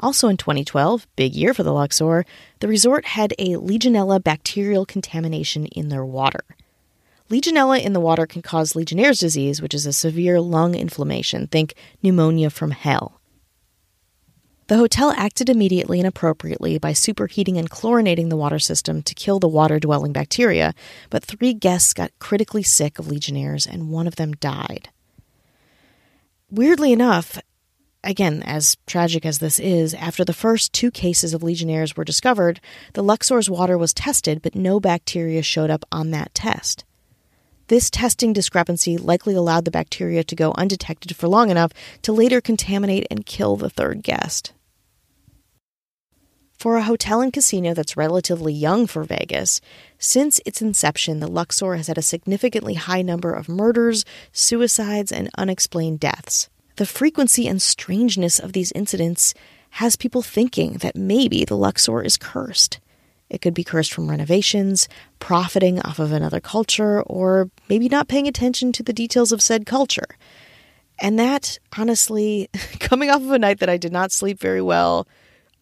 Also 0.00 0.28
in 0.28 0.38
2012, 0.38 1.06
big 1.14 1.34
year 1.34 1.52
for 1.52 1.62
the 1.62 1.72
Luxor, 1.72 2.24
the 2.60 2.68
resort 2.68 3.04
had 3.04 3.34
a 3.38 3.56
Legionella 3.56 4.24
bacterial 4.24 4.86
contamination 4.86 5.66
in 5.66 5.90
their 5.90 6.06
water. 6.06 6.44
Legionella 7.32 7.82
in 7.82 7.94
the 7.94 8.00
water 8.00 8.26
can 8.26 8.42
cause 8.42 8.76
Legionnaire's 8.76 9.18
disease, 9.18 9.62
which 9.62 9.72
is 9.72 9.86
a 9.86 9.92
severe 9.94 10.38
lung 10.38 10.74
inflammation. 10.74 11.46
Think 11.46 11.72
pneumonia 12.02 12.50
from 12.50 12.72
hell. 12.72 13.22
The 14.66 14.76
hotel 14.76 15.14
acted 15.16 15.48
immediately 15.48 15.98
and 15.98 16.06
appropriately 16.06 16.76
by 16.76 16.92
superheating 16.92 17.58
and 17.58 17.70
chlorinating 17.70 18.28
the 18.28 18.36
water 18.36 18.58
system 18.58 19.02
to 19.04 19.14
kill 19.14 19.38
the 19.38 19.48
water 19.48 19.80
dwelling 19.80 20.12
bacteria, 20.12 20.74
but 21.08 21.24
three 21.24 21.54
guests 21.54 21.94
got 21.94 22.10
critically 22.18 22.62
sick 22.62 22.98
of 22.98 23.08
Legionnaires 23.08 23.66
and 23.66 23.88
one 23.88 24.06
of 24.06 24.16
them 24.16 24.34
died. 24.34 24.90
Weirdly 26.50 26.92
enough, 26.92 27.40
Again, 28.04 28.42
as 28.42 28.76
tragic 28.84 29.24
as 29.24 29.38
this 29.38 29.60
is, 29.60 29.94
after 29.94 30.24
the 30.24 30.32
first 30.32 30.72
two 30.72 30.90
cases 30.90 31.34
of 31.34 31.42
Legionnaires 31.44 31.96
were 31.96 32.02
discovered, 32.02 32.60
the 32.94 33.02
Luxor's 33.02 33.48
water 33.48 33.78
was 33.78 33.94
tested, 33.94 34.42
but 34.42 34.56
no 34.56 34.80
bacteria 34.80 35.40
showed 35.40 35.70
up 35.70 35.84
on 35.92 36.10
that 36.10 36.34
test. 36.34 36.84
This 37.72 37.88
testing 37.88 38.34
discrepancy 38.34 38.98
likely 38.98 39.32
allowed 39.34 39.64
the 39.64 39.70
bacteria 39.70 40.22
to 40.24 40.36
go 40.36 40.52
undetected 40.58 41.16
for 41.16 41.26
long 41.26 41.48
enough 41.48 41.72
to 42.02 42.12
later 42.12 42.42
contaminate 42.42 43.06
and 43.10 43.24
kill 43.24 43.56
the 43.56 43.70
third 43.70 44.02
guest. 44.02 44.52
For 46.58 46.76
a 46.76 46.82
hotel 46.82 47.22
and 47.22 47.32
casino 47.32 47.72
that's 47.72 47.96
relatively 47.96 48.52
young 48.52 48.86
for 48.86 49.04
Vegas, 49.04 49.62
since 49.98 50.38
its 50.44 50.60
inception, 50.60 51.20
the 51.20 51.32
Luxor 51.32 51.76
has 51.76 51.86
had 51.86 51.96
a 51.96 52.02
significantly 52.02 52.74
high 52.74 53.00
number 53.00 53.32
of 53.32 53.48
murders, 53.48 54.04
suicides, 54.32 55.10
and 55.10 55.30
unexplained 55.38 55.98
deaths. 55.98 56.50
The 56.76 56.84
frequency 56.84 57.48
and 57.48 57.62
strangeness 57.62 58.38
of 58.38 58.52
these 58.52 58.72
incidents 58.72 59.32
has 59.80 59.96
people 59.96 60.20
thinking 60.20 60.74
that 60.82 60.94
maybe 60.94 61.46
the 61.46 61.56
Luxor 61.56 62.02
is 62.02 62.18
cursed. 62.18 62.80
It 63.32 63.40
could 63.40 63.54
be 63.54 63.64
cursed 63.64 63.94
from 63.94 64.10
renovations, 64.10 64.90
profiting 65.18 65.80
off 65.80 65.98
of 65.98 66.12
another 66.12 66.38
culture, 66.38 67.00
or 67.04 67.50
maybe 67.66 67.88
not 67.88 68.06
paying 68.06 68.28
attention 68.28 68.72
to 68.72 68.82
the 68.82 68.92
details 68.92 69.32
of 69.32 69.40
said 69.40 69.64
culture. 69.64 70.18
And 71.00 71.18
that, 71.18 71.58
honestly, 71.78 72.50
coming 72.78 73.08
off 73.08 73.22
of 73.22 73.30
a 73.30 73.38
night 73.38 73.60
that 73.60 73.70
I 73.70 73.78
did 73.78 73.90
not 73.90 74.12
sleep 74.12 74.38
very 74.38 74.60
well, 74.60 75.08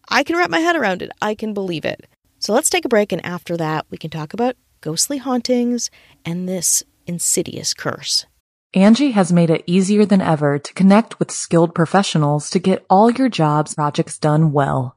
I 0.09 0.25
can 0.25 0.37
wrap 0.37 0.51
my 0.51 0.59
head 0.59 0.75
around 0.75 1.01
it. 1.01 1.13
I 1.23 1.37
can 1.37 1.55
believe 1.55 1.85
it. 1.85 2.09
So 2.41 2.53
let's 2.53 2.71
take 2.71 2.85
a 2.85 2.89
break, 2.89 3.13
and 3.13 3.25
after 3.25 3.57
that, 3.57 3.87
we 3.89 3.99
can 3.99 4.11
talk 4.11 4.35
about 4.35 4.57
ghostly 4.81 5.19
hauntings 5.19 5.91
and 6.25 6.49
this 6.49 6.83
insidious 7.07 7.73
curse. 7.73 8.27
Angi 8.75 9.13
has 9.13 9.33
made 9.33 9.51
it 9.51 9.63
easier 9.67 10.05
than 10.05 10.21
ever 10.21 10.59
to 10.59 10.75
connect 10.75 11.21
with 11.21 11.31
skilled 11.31 11.73
professionals 11.73 12.51
to 12.51 12.59
get 12.59 12.85
all 12.91 13.13
your 13.13 13.29
jobs 13.29 13.77
projects 13.77 14.19
done 14.19 14.51
well. 14.51 14.97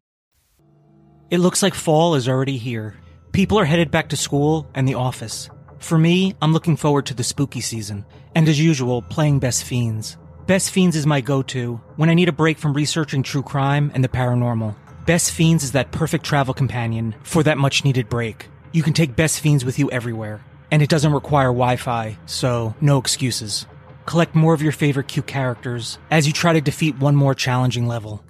It 1.31 1.39
looks 1.39 1.63
like 1.63 1.73
fall 1.73 2.15
is 2.15 2.27
already 2.27 2.57
here. 2.57 2.93
People 3.31 3.57
are 3.57 3.63
headed 3.63 3.89
back 3.89 4.09
to 4.09 4.17
school 4.17 4.69
and 4.75 4.85
the 4.85 4.95
office. 4.95 5.49
For 5.79 5.97
me, 5.97 6.35
I'm 6.41 6.51
looking 6.51 6.75
forward 6.75 7.05
to 7.05 7.13
the 7.13 7.23
spooky 7.23 7.61
season, 7.61 8.05
and 8.35 8.49
as 8.49 8.59
usual, 8.59 9.01
playing 9.01 9.39
Best 9.39 9.63
Fiends. 9.63 10.17
Best 10.45 10.71
Fiends 10.71 10.97
is 10.97 11.05
my 11.07 11.21
go-to 11.21 11.79
when 11.95 12.09
I 12.09 12.15
need 12.15 12.27
a 12.27 12.33
break 12.33 12.57
from 12.57 12.73
researching 12.73 13.23
true 13.23 13.43
crime 13.43 13.93
and 13.95 14.03
the 14.03 14.09
paranormal. 14.09 14.75
Best 15.05 15.31
Fiends 15.31 15.63
is 15.63 15.71
that 15.71 15.93
perfect 15.93 16.25
travel 16.25 16.53
companion 16.53 17.15
for 17.23 17.43
that 17.43 17.57
much 17.57 17.85
needed 17.85 18.09
break. 18.09 18.47
You 18.73 18.83
can 18.83 18.91
take 18.91 19.15
Best 19.15 19.39
Fiends 19.39 19.63
with 19.63 19.79
you 19.79 19.89
everywhere 19.89 20.43
and 20.69 20.81
it 20.81 20.89
doesn't 20.89 21.13
require 21.13 21.47
Wi-Fi, 21.47 22.17
so 22.25 22.75
no 22.81 22.97
excuses. 22.97 23.67
Collect 24.05 24.35
more 24.35 24.53
of 24.53 24.61
your 24.61 24.73
favorite 24.73 25.07
cute 25.07 25.27
characters 25.27 25.97
as 26.09 26.27
you 26.27 26.33
try 26.33 26.51
to 26.51 26.59
defeat 26.59 26.99
one 26.99 27.15
more 27.15 27.33
challenging 27.33 27.87
level. 27.87 28.21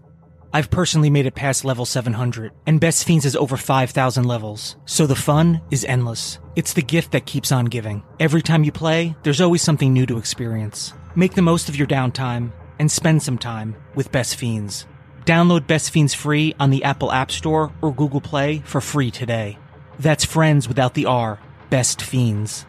I've 0.54 0.70
personally 0.70 1.10
made 1.10 1.26
it 1.26 1.36
past 1.36 1.64
level 1.66 1.86
700, 1.86 2.52
and 2.66 2.80
Best 2.80 3.06
Fiends 3.06 3.26
has 3.26 3.36
over 3.36 3.58
5,000 3.58 4.24
levels, 4.26 4.76
so 4.86 5.08
the 5.08 5.16
fun 5.16 5.62
is 5.72 5.86
endless. 5.86 6.40
It's 6.56 6.74
the 6.74 6.82
gift 6.82 7.12
that 7.12 7.26
keeps 7.26 7.52
on 7.52 7.66
giving. 7.66 8.04
Every 8.20 8.42
time 8.42 8.64
you 8.64 8.72
play, 8.72 9.16
there's 9.24 9.42
always 9.42 9.62
something 9.62 9.94
new 9.94 10.06
to 10.08 10.18
experience. 10.18 10.94
Make 11.16 11.36
the 11.36 11.42
most 11.42 11.70
of 11.70 11.76
your 11.76 11.88
downtime 11.88 12.52
and 12.80 12.92
spend 12.92 13.24
some 13.24 13.38
time 13.38 13.76
with 13.96 14.12
Best 14.12 14.36
Fiends. 14.36 14.88
Download 15.26 15.68
Best 15.68 15.92
Fiends 15.92 16.14
free 16.14 16.56
on 16.60 16.70
the 16.70 16.84
Apple 16.84 17.12
App 17.12 17.32
Store 17.32 17.72
or 17.82 17.94
Google 17.94 18.22
Play 18.22 18.60
for 18.66 18.82
free 18.82 19.12
today. 19.12 19.58
That's 20.00 20.26
friends 20.26 20.68
without 20.68 20.96
the 20.96 21.06
R 21.06 21.40
best 21.72 22.02
fiends. 22.02 22.66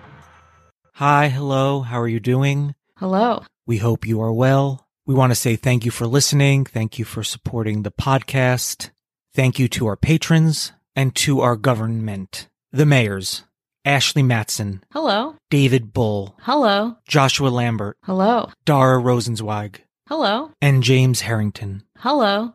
Hi, 0.95 1.29
hello, 1.29 1.81
how 1.83 2.01
are 2.01 2.09
you 2.09 2.21
doing? 2.21 2.75
Hello. 2.97 3.43
We 3.67 3.79
hope 3.79 4.07
you 4.07 4.23
are 4.23 4.33
well. 4.33 4.87
We 5.12 5.19
want 5.19 5.31
to 5.33 5.37
say 5.37 5.57
thank 5.57 5.85
you 5.85 5.90
for 5.90 6.07
listening. 6.07 6.64
Thank 6.64 6.99
you 6.99 7.04
for 7.04 7.23
supporting 7.23 7.83
the 7.83 7.90
podcast. 7.90 8.88
Thank 9.35 9.59
you 9.59 9.69
to 9.69 9.87
our 9.88 9.95
patrons 9.95 10.73
and 10.97 11.14
to 11.16 11.42
our 11.42 11.54
government. 11.54 12.49
The 12.73 12.87
mayors, 12.87 13.45
Ashley 13.85 14.23
Matson. 14.23 14.83
Hello. 14.90 15.37
David 15.50 15.92
Bull. 15.92 16.35
Hello. 16.40 16.97
Joshua 17.07 17.49
Lambert. 17.49 17.99
Hello. 18.04 18.52
Dara 18.64 18.99
Rosenzweig. 18.99 19.81
Hello. 20.09 20.52
And 20.62 20.83
James 20.83 21.21
Harrington. 21.21 21.83
Hello. 21.99 22.54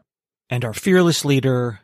And 0.50 0.66
our 0.66 0.74
fearless 0.74 1.24
leader, 1.24 1.82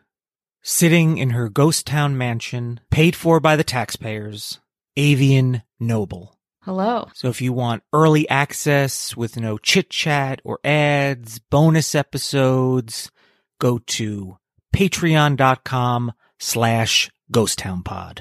sitting 0.64 1.20
in 1.20 1.30
her 1.30 1.50
ghost 1.50 1.86
town 1.86 2.18
mansion, 2.18 2.80
paid 2.90 3.16
for 3.16 3.40
by 3.40 3.56
the 3.56 3.64
taxpayers, 3.64 4.60
Avian 4.98 5.62
Noble. 5.80 6.36
Hello. 6.66 7.10
So 7.14 7.28
if 7.28 7.42
you 7.42 7.52
want 7.52 7.84
early 7.92 8.28
access 8.30 9.18
with 9.18 9.38
no 9.38 9.58
chit 9.58 9.90
chat 9.90 10.40
or 10.46 10.60
ads, 10.64 11.40
bonus 11.40 11.94
episodes, 11.94 13.12
go 13.60 13.80
to 13.80 14.38
patreon.com 14.74 16.14
slash 16.40 17.12
ghosttownpod. 17.34 18.20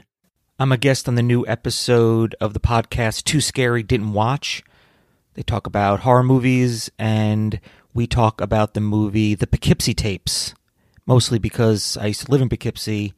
I'm 0.59 0.73
a 0.73 0.77
guest 0.77 1.07
on 1.07 1.15
the 1.15 1.23
new 1.23 1.47
episode 1.47 2.35
of 2.41 2.53
the 2.53 2.59
podcast 2.61 3.23
Too 3.23 3.41
Scary 3.41 3.85
Didn't 3.85 4.13
Watch. 4.13 4.65
They 5.35 5.43
talk 5.43 5.69
about 5.69 6.01
horror 6.01 6.25
movies 6.25 6.91
and 6.99 7.61
we 7.95 8.09
talk 8.09 8.41
about 8.41 8.75
the 8.75 8.81
movie 8.81 9.37
The 9.37 9.47
Poughkeepsie 9.47 9.95
Tapes 9.95 10.53
mostly 11.07 11.39
because 11.39 11.97
I 11.97 12.07
used 12.07 12.27
to 12.27 12.31
live 12.33 12.43
in 12.43 12.49
Poughkeepsie. 12.49 13.15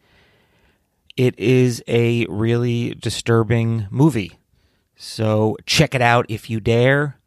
It 1.16 1.38
is 1.38 1.83
a 1.88 2.26
really 2.26 2.95
disturbing 2.95 3.87
movie. 3.90 4.38
So 4.97 5.57
check 5.67 5.95
it 5.95 6.03
out 6.03 6.27
if 6.29 6.49
you 6.49 6.61
dare. 6.61 7.19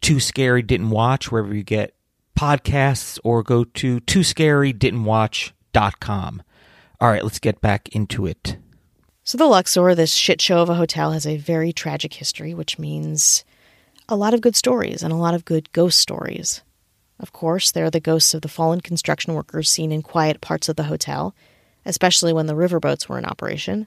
Too 0.00 0.20
Scary 0.20 0.62
Didn't 0.62 0.90
Watch, 0.90 1.30
wherever 1.30 1.54
you 1.54 1.62
get 1.62 1.94
podcasts, 2.38 3.18
or 3.22 3.42
go 3.42 3.64
to 3.64 4.00
Too 4.00 4.22
Scary 4.22 4.72
Didn't 4.72 5.04
Watch.com. 5.04 6.42
All 7.00 7.08
right, 7.08 7.22
let's 7.22 7.38
get 7.38 7.60
back 7.60 7.88
into 7.90 8.26
it. 8.26 8.56
So, 9.24 9.38
the 9.38 9.46
Luxor, 9.46 9.94
this 9.94 10.14
shit 10.14 10.40
show 10.40 10.60
of 10.60 10.68
a 10.68 10.74
hotel, 10.74 11.12
has 11.12 11.26
a 11.26 11.36
very 11.36 11.72
tragic 11.72 12.14
history, 12.14 12.54
which 12.54 12.78
means 12.78 13.44
a 14.08 14.16
lot 14.16 14.34
of 14.34 14.40
good 14.40 14.56
stories 14.56 15.02
and 15.02 15.12
a 15.12 15.16
lot 15.16 15.34
of 15.34 15.44
good 15.44 15.70
ghost 15.72 15.98
stories. 15.98 16.62
Of 17.20 17.32
course, 17.32 17.70
there 17.70 17.84
are 17.84 17.90
the 17.90 18.00
ghosts 18.00 18.34
of 18.34 18.42
the 18.42 18.48
fallen 18.48 18.80
construction 18.80 19.34
workers 19.34 19.70
seen 19.70 19.92
in 19.92 20.02
quiet 20.02 20.40
parts 20.40 20.68
of 20.68 20.76
the 20.76 20.84
hotel, 20.84 21.34
especially 21.84 22.32
when 22.32 22.46
the 22.46 22.54
riverboats 22.54 23.08
were 23.08 23.18
in 23.18 23.26
operation. 23.26 23.86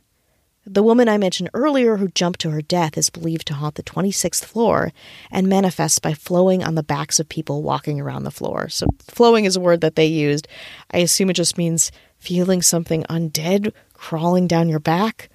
The 0.66 0.84
woman 0.84 1.10
I 1.10 1.18
mentioned 1.18 1.50
earlier 1.54 1.98
who 1.98 2.08
jumped 2.08 2.40
to 2.42 2.52
her 2.52 2.62
death 2.62 2.98
is 2.98 3.10
believed 3.10 3.48
to 3.48 3.54
haunt 3.54 3.76
the 3.76 3.84
26th 3.84 4.46
floor 4.46 4.94
and 5.30 5.48
manifests 5.48 6.00
by 6.00 6.14
flowing 6.14 6.64
on 6.64 6.76
the 6.76 6.84
backs 6.84 7.20
of 7.20 7.28
people 7.28 7.64
walking 7.64 8.00
around 8.00 8.24
the 8.24 8.32
floor. 8.32 8.70
So, 8.70 8.88
flowing 9.00 9.44
is 9.44 9.58
a 9.58 9.62
word 9.62 9.82
that 9.82 9.98
they 9.98 10.06
used. 10.06 10.48
I 10.92 11.00
assume 11.00 11.30
it 11.30 11.34
just 11.34 11.58
means 11.58 11.92
feeling 12.18 12.62
something 12.62 13.04
undead 13.10 13.74
crawling 13.94 14.48
down 14.48 14.70
your 14.70 14.80
back. 14.80 15.30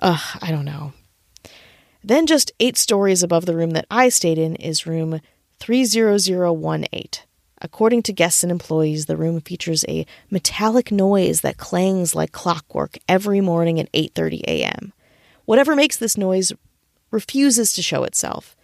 Ugh, 0.00 0.38
I 0.42 0.50
don't 0.50 0.66
know. 0.66 0.92
Then, 2.04 2.26
just 2.26 2.52
eight 2.60 2.76
stories 2.76 3.22
above 3.22 3.46
the 3.46 3.56
room 3.56 3.70
that 3.70 3.86
I 3.90 4.10
stayed 4.10 4.38
in, 4.38 4.54
is 4.56 4.86
room 4.86 5.20
30018. 5.60 7.27
According 7.60 8.02
to 8.04 8.12
guests 8.12 8.42
and 8.42 8.52
employees, 8.52 9.06
the 9.06 9.16
room 9.16 9.40
features 9.40 9.84
a 9.88 10.06
metallic 10.30 10.92
noise 10.92 11.40
that 11.40 11.56
clangs 11.56 12.14
like 12.14 12.30
clockwork 12.30 12.98
every 13.08 13.40
morning 13.40 13.80
at 13.80 13.90
8:30 13.92 14.42
a.m. 14.42 14.92
Whatever 15.44 15.74
makes 15.74 15.96
this 15.96 16.16
noise 16.16 16.52
refuses 17.10 17.72
to 17.72 17.82
show 17.82 18.04
itself, 18.04 18.54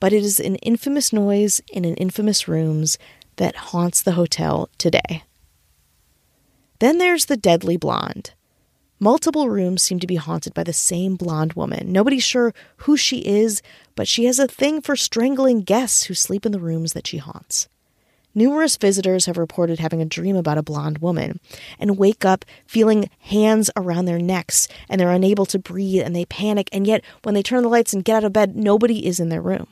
but 0.00 0.12
it 0.12 0.24
is 0.24 0.40
an 0.40 0.56
infamous 0.56 1.12
noise 1.12 1.60
in 1.72 1.84
an 1.84 1.94
infamous 1.94 2.48
rooms 2.48 2.98
that 3.36 3.56
haunts 3.56 4.02
the 4.02 4.12
hotel 4.12 4.68
today. 4.78 5.22
Then 6.80 6.98
there's 6.98 7.26
the 7.26 7.36
deadly 7.36 7.76
blonde. 7.76 8.32
Multiple 8.98 9.48
rooms 9.48 9.82
seem 9.82 9.98
to 10.00 10.06
be 10.06 10.16
haunted 10.16 10.54
by 10.54 10.64
the 10.64 10.72
same 10.72 11.16
blonde 11.16 11.54
woman. 11.54 11.92
Nobody's 11.92 12.24
sure 12.24 12.52
who 12.78 12.96
she 12.96 13.18
is, 13.20 13.62
but 13.94 14.08
she 14.08 14.24
has 14.24 14.38
a 14.38 14.46
thing 14.46 14.80
for 14.82 14.96
strangling 14.96 15.62
guests 15.62 16.04
who 16.04 16.14
sleep 16.14 16.44
in 16.44 16.52
the 16.52 16.60
rooms 16.60 16.92
that 16.92 17.06
she 17.06 17.18
haunts. 17.18 17.68
Numerous 18.40 18.78
visitors 18.78 19.26
have 19.26 19.36
reported 19.36 19.80
having 19.80 20.00
a 20.00 20.06
dream 20.06 20.34
about 20.34 20.56
a 20.56 20.62
blonde 20.62 20.96
woman 21.02 21.40
and 21.78 21.98
wake 21.98 22.24
up 22.24 22.46
feeling 22.66 23.10
hands 23.18 23.70
around 23.76 24.06
their 24.06 24.18
necks 24.18 24.66
and 24.88 24.98
they're 24.98 25.10
unable 25.10 25.44
to 25.44 25.58
breathe 25.58 26.00
and 26.02 26.16
they 26.16 26.24
panic, 26.24 26.70
and 26.72 26.86
yet 26.86 27.04
when 27.22 27.34
they 27.34 27.42
turn 27.42 27.62
the 27.62 27.68
lights 27.68 27.92
and 27.92 28.02
get 28.02 28.16
out 28.16 28.24
of 28.24 28.32
bed, 28.32 28.56
nobody 28.56 29.06
is 29.06 29.20
in 29.20 29.28
their 29.28 29.42
room. 29.42 29.66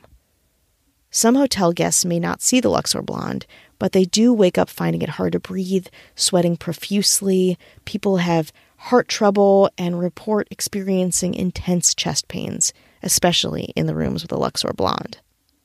Some 1.10 1.36
hotel 1.36 1.72
guests 1.72 2.04
may 2.04 2.20
not 2.20 2.42
see 2.42 2.60
the 2.60 2.68
Luxor 2.68 3.00
blonde, 3.00 3.46
but 3.78 3.92
they 3.92 4.04
do 4.04 4.34
wake 4.34 4.58
up 4.58 4.68
finding 4.68 5.00
it 5.00 5.16
hard 5.16 5.32
to 5.32 5.40
breathe, 5.40 5.86
sweating 6.14 6.58
profusely. 6.58 7.58
People 7.86 8.18
have 8.18 8.52
heart 8.76 9.08
trouble 9.08 9.70
and 9.78 9.98
report 9.98 10.46
experiencing 10.50 11.32
intense 11.32 11.94
chest 11.94 12.28
pains, 12.28 12.74
especially 13.02 13.72
in 13.74 13.86
the 13.86 13.94
rooms 13.94 14.22
with 14.22 14.28
the 14.28 14.36
Luxor 14.36 14.74
blonde. 14.74 15.20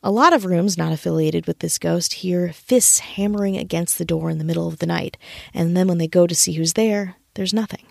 A 0.05 0.11
lot 0.11 0.33
of 0.33 0.43
rooms 0.43 0.77
not 0.77 0.91
affiliated 0.91 1.47
with 1.47 1.59
this 1.59 1.77
ghost 1.77 2.13
hear 2.13 2.51
fists 2.51 2.99
hammering 2.99 3.55
against 3.55 3.97
the 3.97 4.03
door 4.03 4.29
in 4.29 4.37
the 4.37 4.43
middle 4.43 4.67
of 4.67 4.79
the 4.79 4.85
night, 4.85 5.17
and 5.53 5.77
then 5.77 5.87
when 5.87 5.97
they 5.97 6.09
go 6.09 6.27
to 6.27 6.35
see 6.35 6.53
who's 6.53 6.73
there, 6.73 7.15
there's 7.35 7.53
nothing. 7.53 7.85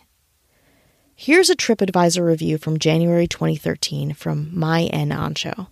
Here's 1.15 1.49
a 1.49 1.57
TripAdvisor 1.57 2.23
review 2.23 2.59
from 2.59 2.79
January 2.79 3.27
2013 3.27 4.13
from 4.13 4.51
My 4.53 4.83
N 4.93 5.35
Show. 5.35 5.69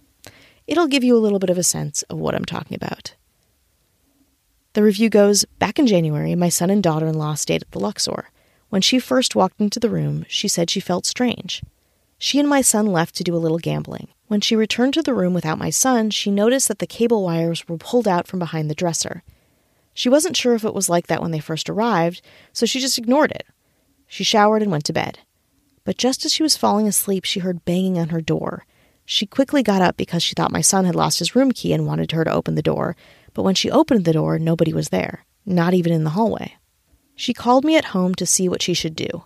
It'll 0.67 0.87
give 0.87 1.05
you 1.05 1.15
a 1.15 1.21
little 1.21 1.41
bit 1.41 1.51
of 1.51 1.59
a 1.59 1.63
sense 1.63 2.03
of 2.05 2.17
what 2.17 2.35
I'm 2.35 2.47
talking 2.47 2.75
about. 2.75 3.15
The 4.73 4.83
review 4.83 5.11
goes 5.11 5.45
Back 5.59 5.79
in 5.79 5.87
January, 5.87 6.35
my 6.35 6.49
son 6.49 6.71
and 6.71 6.83
daughter 6.83 7.07
in 7.07 7.19
law 7.19 7.35
stayed 7.35 7.61
at 7.61 7.71
the 7.73 7.81
Luxor. 7.81 8.31
When 8.71 8.81
she 8.81 8.99
first 8.99 9.37
walked 9.37 9.61
into 9.61 9.79
the 9.79 9.91
room, 9.91 10.25
she 10.27 10.49
said 10.49 10.71
she 10.71 10.81
felt 10.81 11.05
strange. 11.05 11.63
She 12.17 12.39
and 12.39 12.49
my 12.49 12.63
son 12.63 12.87
left 12.87 13.15
to 13.17 13.25
do 13.25 13.37
a 13.37 13.39
little 13.39 13.59
gambling. 13.59 14.09
When 14.31 14.41
she 14.41 14.55
returned 14.55 14.95
to 14.95 15.03
the 15.03 15.13
room 15.13 15.35
without 15.35 15.59
my 15.59 15.71
son, 15.71 16.11
she 16.11 16.31
noticed 16.31 16.69
that 16.69 16.79
the 16.79 16.87
cable 16.87 17.25
wires 17.25 17.67
were 17.67 17.77
pulled 17.77 18.07
out 18.07 18.29
from 18.29 18.39
behind 18.39 18.71
the 18.71 18.77
dresser. 18.77 19.25
She 19.93 20.09
wasn't 20.09 20.37
sure 20.37 20.55
if 20.55 20.65
it 20.65 20.73
was 20.73 20.89
like 20.89 21.09
that 21.09 21.21
when 21.21 21.33
they 21.33 21.41
first 21.41 21.69
arrived, 21.69 22.23
so 22.53 22.65
she 22.65 22.79
just 22.79 22.97
ignored 22.97 23.33
it. 23.33 23.45
She 24.07 24.23
showered 24.23 24.63
and 24.63 24.71
went 24.71 24.85
to 24.85 24.93
bed. 24.93 25.19
But 25.83 25.99
just 25.99 26.25
as 26.25 26.33
she 26.33 26.45
was 26.45 26.57
falling 26.57 26.87
asleep, 26.87 27.25
she 27.25 27.41
heard 27.41 27.65
banging 27.65 27.99
on 27.99 28.11
her 28.11 28.21
door. 28.21 28.67
She 29.05 29.27
quickly 29.27 29.65
got 29.65 29.83
up 29.83 29.97
because 29.97 30.23
she 30.23 30.35
thought 30.37 30.53
my 30.53 30.61
son 30.61 30.85
had 30.85 30.95
lost 30.95 31.19
his 31.19 31.35
room 31.35 31.51
key 31.51 31.73
and 31.73 31.85
wanted 31.85 32.13
her 32.13 32.23
to 32.23 32.33
open 32.33 32.55
the 32.55 32.63
door, 32.63 32.95
but 33.35 33.43
when 33.43 33.57
she 33.57 33.69
opened 33.69 34.05
the 34.05 34.13
door, 34.13 34.39
nobody 34.39 34.73
was 34.73 34.91
there, 34.91 35.25
not 35.45 35.75
even 35.75 35.93
in 35.93 36.05
the 36.05 36.11
hallway. 36.11 36.55
She 37.17 37.35
called 37.35 37.65
me 37.65 37.77
at 37.77 37.87
home 37.87 38.15
to 38.15 38.27
see 38.27 38.49
what 38.49 38.63
she 38.63 38.75
should 38.75 38.95
do. 38.95 39.25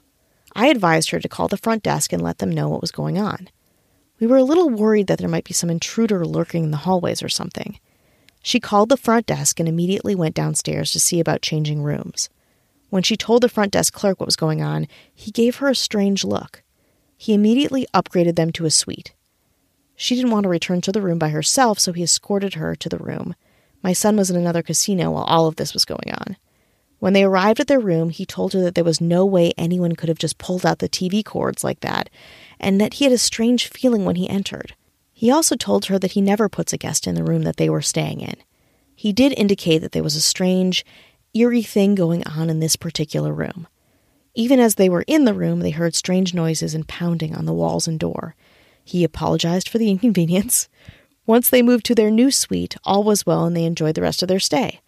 I 0.55 0.68
advised 0.68 1.11
her 1.11 1.20
to 1.20 1.29
call 1.29 1.48
the 1.48 1.59
front 1.59 1.83
desk 1.83 2.11
and 2.11 2.22
let 2.22 2.38
them 2.38 2.50
know 2.50 2.70
what 2.70 2.81
was 2.81 2.90
going 2.90 3.18
on. 3.18 3.50
We 4.20 4.27
were 4.27 4.37
a 4.37 4.44
little 4.44 4.70
worried 4.70 5.07
that 5.09 5.18
there 5.18 5.29
might 5.29 5.44
be 5.44 5.55
some 5.55 5.70
intruder 5.70 6.24
lurking 6.24 6.64
in 6.64 6.70
the 6.70 6.79
hallways 6.79 7.22
or 7.22 7.29
something. 7.29 7.79
She 8.42 8.61
called 8.61 8.88
the 8.88 8.96
front 8.96 9.27
desk 9.27 9.59
and 9.59 9.68
immediately 9.68 10.14
went 10.14 10.35
downstairs 10.35 10.92
to 10.92 11.00
see 11.00 11.18
about 11.18 11.42
changing 11.42 11.83
rooms. 11.83 12.29
When 12.90 13.03
she 13.03 13.16
told 13.16 13.42
the 13.42 13.48
front 13.48 13.72
desk 13.72 13.92
clerk 13.92 14.20
what 14.20 14.27
was 14.27 14.37
going 14.37 14.62
on, 14.62 14.87
he 15.14 15.31
gave 15.31 15.57
her 15.57 15.68
a 15.68 15.74
strange 15.74 16.24
look. 16.24 16.62
He 17.16 17.35
immediately 17.35 17.87
upgraded 17.94 18.37
them 18.37 18.53
to 18.53 18.66
a 18.66 18.70
suite. 18.70 19.14
She 19.96 20.14
didn't 20.14 20.31
want 20.31 20.44
to 20.44 20.50
return 20.50 20.81
to 20.83 20.92
the 20.92 21.00
room 21.00 21.18
by 21.18 21.31
herself, 21.31 21.79
so 21.79 21.92
he 21.92 22.03
escorted 22.03 22.55
her 22.55 22.74
to 22.77 22.88
the 22.88 22.98
room. 22.98 23.35
My 23.83 23.92
son 23.92 24.16
was 24.16 24.31
in 24.31 24.37
another 24.37 24.62
casino 24.62 25.11
while 25.11 25.24
all 25.24 25.46
of 25.46 25.57
this 25.57 25.72
was 25.72 25.85
going 25.85 26.12
on. 26.12 26.37
When 27.05 27.12
they 27.12 27.25
arrived 27.25 27.61
at 27.61 27.67
their 27.67 27.81
room, 27.81 28.09
he 28.09 28.25
told 28.25 28.55
her 28.55 28.62
that 28.62 28.75
there 28.75 28.83
was 28.83 28.99
no 28.99 29.27
way 29.27 29.53
anyone 29.59 29.95
could 29.95 30.09
have 30.09 30.19
just 30.19 30.38
pulled 30.38 30.64
out 30.64 30.79
the 30.79 30.88
TV 30.88 31.23
cords 31.23 31.62
like 31.62 31.81
that, 31.81 32.09
and 32.59 32.81
that 32.81 32.95
he 32.95 33.05
had 33.05 33.12
a 33.12 33.19
strange 33.19 33.69
feeling 33.69 34.07
when 34.07 34.17
he 34.17 34.27
entered. 34.27 34.75
He 35.12 35.31
also 35.31 35.55
told 35.55 35.85
her 35.85 35.99
that 35.99 36.12
he 36.12 36.23
never 36.23 36.49
puts 36.49 36.73
a 36.73 36.79
guest 36.79 37.07
in 37.07 37.14
the 37.14 37.23
room 37.23 37.43
that 37.43 37.59
they 37.59 37.69
were 37.69 37.83
staying 37.83 38.23
in. 38.23 38.37
He 38.97 39.12
did 39.12 39.35
indicate 39.37 39.81
that 39.81 39.93
there 39.93 40.03
was 40.03 40.17
a 40.17 40.21
strange, 40.23 40.83
eerie 41.35 41.61
thing 41.61 41.95
going 41.95 42.27
on 42.27 42.49
in 42.49 42.61
this 42.61 42.75
particular 42.75 43.35
room. 43.35 43.69
Even 44.35 44.59
as 44.59 44.77
they 44.77 44.88
were 44.88 45.05
in 45.07 45.27
the 45.27 45.35
room, 45.35 45.61
they 45.61 45.73
heard 45.73 45.95
strange 45.95 46.33
noises 46.33 46.75
and 46.75 46.88
pounding 46.88 47.37
on 47.37 47.45
the 47.45 47.53
walls 47.53 47.87
and 47.87 48.01
door. 48.01 48.35
He 48.83 49.05
apologized 49.05 49.69
for 49.69 49.77
the 49.77 49.90
inconvenience. 49.90 50.71
Once 51.27 51.51
they 51.51 51.61
moved 51.61 51.85
to 51.85 51.95
their 51.95 52.11
new 52.11 52.31
suite, 52.31 52.79
all 52.83 53.05
was 53.05 53.27
well 53.27 53.45
and 53.45 53.55
they 53.55 53.64
enjoyed 53.64 53.95
the 53.95 54.01
rest 54.01 54.23
of 54.23 54.29
their 54.29 54.40
stay. 54.40 54.81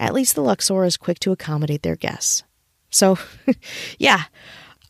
At 0.00 0.14
least 0.14 0.34
the 0.34 0.40
Luxor 0.40 0.84
is 0.84 0.96
quick 0.96 1.20
to 1.20 1.30
accommodate 1.30 1.82
their 1.82 1.94
guests. 1.94 2.42
So, 2.88 3.18
yeah, 3.98 4.24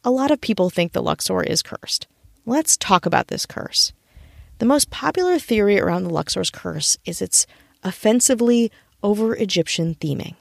a 0.05 0.11
lot 0.11 0.31
of 0.31 0.41
people 0.41 0.71
think 0.71 0.93
the 0.93 1.03
Luxor 1.03 1.43
is 1.43 1.63
cursed. 1.63 2.07
Let's 2.47 2.77
talk 2.77 3.05
about 3.05 3.27
this 3.27 3.45
curse. 3.45 3.93
The 4.59 4.67
most 4.67 4.89
popular 4.89 5.39
theory 5.41 5.81
around 5.81 6.05
the 6.05 6.11
Luxor's 6.11 6.51
curse 6.51 6.97
is 7.05 7.21
its 7.21 7.47
offensively 7.83 8.71
over 9.03 9.35
Egyptian 9.35 9.97
theming. 9.97 10.37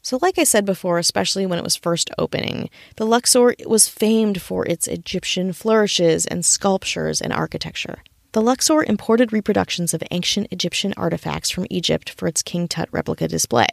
So, 0.00 0.18
like 0.22 0.38
I 0.38 0.44
said 0.44 0.64
before, 0.64 0.98
especially 0.98 1.44
when 1.44 1.58
it 1.58 1.64
was 1.64 1.74
first 1.74 2.08
opening, 2.18 2.70
the 2.96 3.06
Luxor 3.06 3.54
was 3.66 3.88
famed 3.88 4.40
for 4.40 4.64
its 4.64 4.86
Egyptian 4.86 5.52
flourishes 5.52 6.24
and 6.24 6.44
sculptures 6.44 7.20
and 7.20 7.32
architecture. 7.32 7.98
The 8.32 8.42
Luxor 8.42 8.84
imported 8.84 9.32
reproductions 9.32 9.92
of 9.94 10.02
ancient 10.10 10.48
Egyptian 10.50 10.94
artifacts 10.96 11.50
from 11.50 11.66
Egypt 11.70 12.10
for 12.10 12.28
its 12.28 12.42
King 12.42 12.68
Tut 12.68 12.88
replica 12.92 13.26
display. 13.26 13.68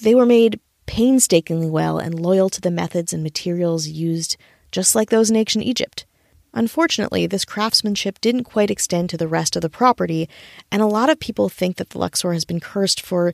They 0.00 0.14
were 0.14 0.26
made 0.26 0.60
painstakingly 0.86 1.70
well 1.70 1.98
and 1.98 2.18
loyal 2.18 2.50
to 2.50 2.60
the 2.60 2.70
methods 2.70 3.12
and 3.12 3.22
materials 3.22 3.86
used, 3.86 4.36
just 4.70 4.94
like 4.94 5.10
those 5.10 5.30
in 5.30 5.36
ancient 5.36 5.64
Egypt. 5.64 6.06
Unfortunately, 6.54 7.26
this 7.26 7.44
craftsmanship 7.44 8.20
didn't 8.20 8.44
quite 8.44 8.70
extend 8.70 9.08
to 9.10 9.16
the 9.16 9.28
rest 9.28 9.56
of 9.56 9.62
the 9.62 9.70
property, 9.70 10.28
and 10.70 10.82
a 10.82 10.86
lot 10.86 11.08
of 11.08 11.18
people 11.18 11.48
think 11.48 11.76
that 11.76 11.90
the 11.90 11.98
Luxor 11.98 12.32
has 12.32 12.44
been 12.44 12.60
cursed 12.60 13.00
for 13.00 13.32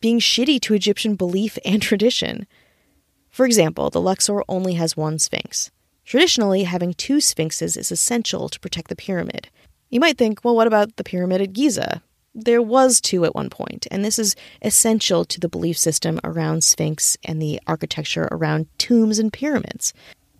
being 0.00 0.18
shitty 0.18 0.60
to 0.60 0.74
Egyptian 0.74 1.14
belief 1.14 1.58
and 1.64 1.80
tradition. 1.82 2.46
For 3.30 3.46
example, 3.46 3.88
the 3.88 4.00
Luxor 4.00 4.42
only 4.48 4.74
has 4.74 4.96
one 4.96 5.18
sphinx. 5.18 5.70
Traditionally, 6.04 6.64
having 6.64 6.92
two 6.92 7.20
sphinxes 7.20 7.76
is 7.76 7.90
essential 7.90 8.50
to 8.50 8.60
protect 8.60 8.88
the 8.88 8.96
pyramid. 8.96 9.48
You 9.88 10.00
might 10.00 10.18
think, 10.18 10.44
well, 10.44 10.54
what 10.54 10.66
about 10.66 10.96
the 10.96 11.04
pyramid 11.04 11.40
at 11.40 11.54
Giza? 11.54 12.02
There 12.34 12.62
was 12.62 13.00
two 13.00 13.24
at 13.24 13.34
one 13.34 13.48
point, 13.48 13.86
and 13.90 14.04
this 14.04 14.18
is 14.18 14.34
essential 14.60 15.24
to 15.24 15.38
the 15.38 15.48
belief 15.48 15.78
system 15.78 16.20
around 16.24 16.64
Sphinx 16.64 17.16
and 17.24 17.40
the 17.40 17.60
architecture 17.66 18.28
around 18.32 18.66
tombs 18.78 19.18
and 19.18 19.32
pyramids. 19.32 19.94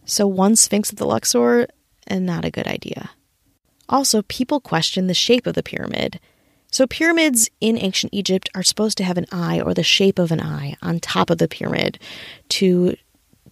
So, 0.04 0.26
one 0.26 0.56
Sphinx 0.56 0.90
at 0.90 0.98
the 0.98 1.06
Luxor, 1.06 1.68
and 2.06 2.26
not 2.26 2.44
a 2.44 2.50
good 2.50 2.66
idea. 2.66 3.10
Also, 3.88 4.22
people 4.22 4.60
question 4.60 5.06
the 5.06 5.14
shape 5.14 5.46
of 5.46 5.54
the 5.54 5.62
pyramid. 5.62 6.18
So, 6.70 6.86
pyramids 6.86 7.48
in 7.60 7.78
ancient 7.78 8.12
Egypt 8.12 8.48
are 8.54 8.64
supposed 8.64 8.98
to 8.98 9.04
have 9.04 9.16
an 9.16 9.26
eye 9.30 9.60
or 9.60 9.72
the 9.72 9.84
shape 9.84 10.18
of 10.18 10.32
an 10.32 10.40
eye 10.40 10.76
on 10.82 10.98
top 10.98 11.30
of 11.30 11.38
the 11.38 11.48
pyramid 11.48 12.00
to 12.50 12.96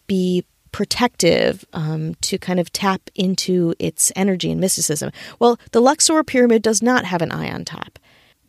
be 0.09 0.45
protective 0.73 1.65
um, 1.73 2.15
to 2.17 2.39
kind 2.39 2.59
of 2.59 2.73
tap 2.73 3.03
into 3.15 3.75
its 3.79 4.11
energy 4.17 4.51
and 4.51 4.61
mysticism. 4.61 5.13
Well, 5.39 5.59
the 5.71 5.81
Luxor 5.81 6.25
pyramid 6.25 6.63
does 6.63 6.83
not 6.83 7.05
have 7.05 7.23
an 7.23 7.31
eye 7.31 7.53
on 7.53 7.65
top. 7.65 7.99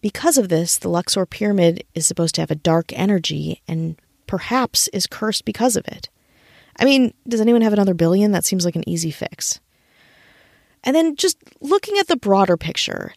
Because 0.03 0.37
of 0.37 0.49
this, 0.49 0.77
the 0.77 0.89
Luxor 0.89 1.25
pyramid 1.25 1.85
is 1.95 2.05
supposed 2.05 2.35
to 2.35 2.41
have 2.41 2.51
a 2.51 2.55
dark 2.55 2.91
energy 2.91 3.61
and 3.69 3.95
perhaps 4.27 4.89
is 4.89 5.07
cursed 5.07 5.45
because 5.45 5.77
of 5.77 5.87
it. 5.87 6.09
I 6.77 6.83
mean, 6.83 7.13
does 7.25 7.39
anyone 7.39 7.61
have 7.61 7.71
another 7.71 7.93
billion? 7.93 8.33
That 8.33 8.43
seems 8.43 8.65
like 8.65 8.75
an 8.75 8.87
easy 8.87 9.11
fix. 9.11 9.61
And 10.83 10.93
then 10.93 11.15
just 11.15 11.37
looking 11.61 11.97
at 11.97 12.07
the 12.07 12.17
broader 12.17 12.57
picture, 12.57 13.13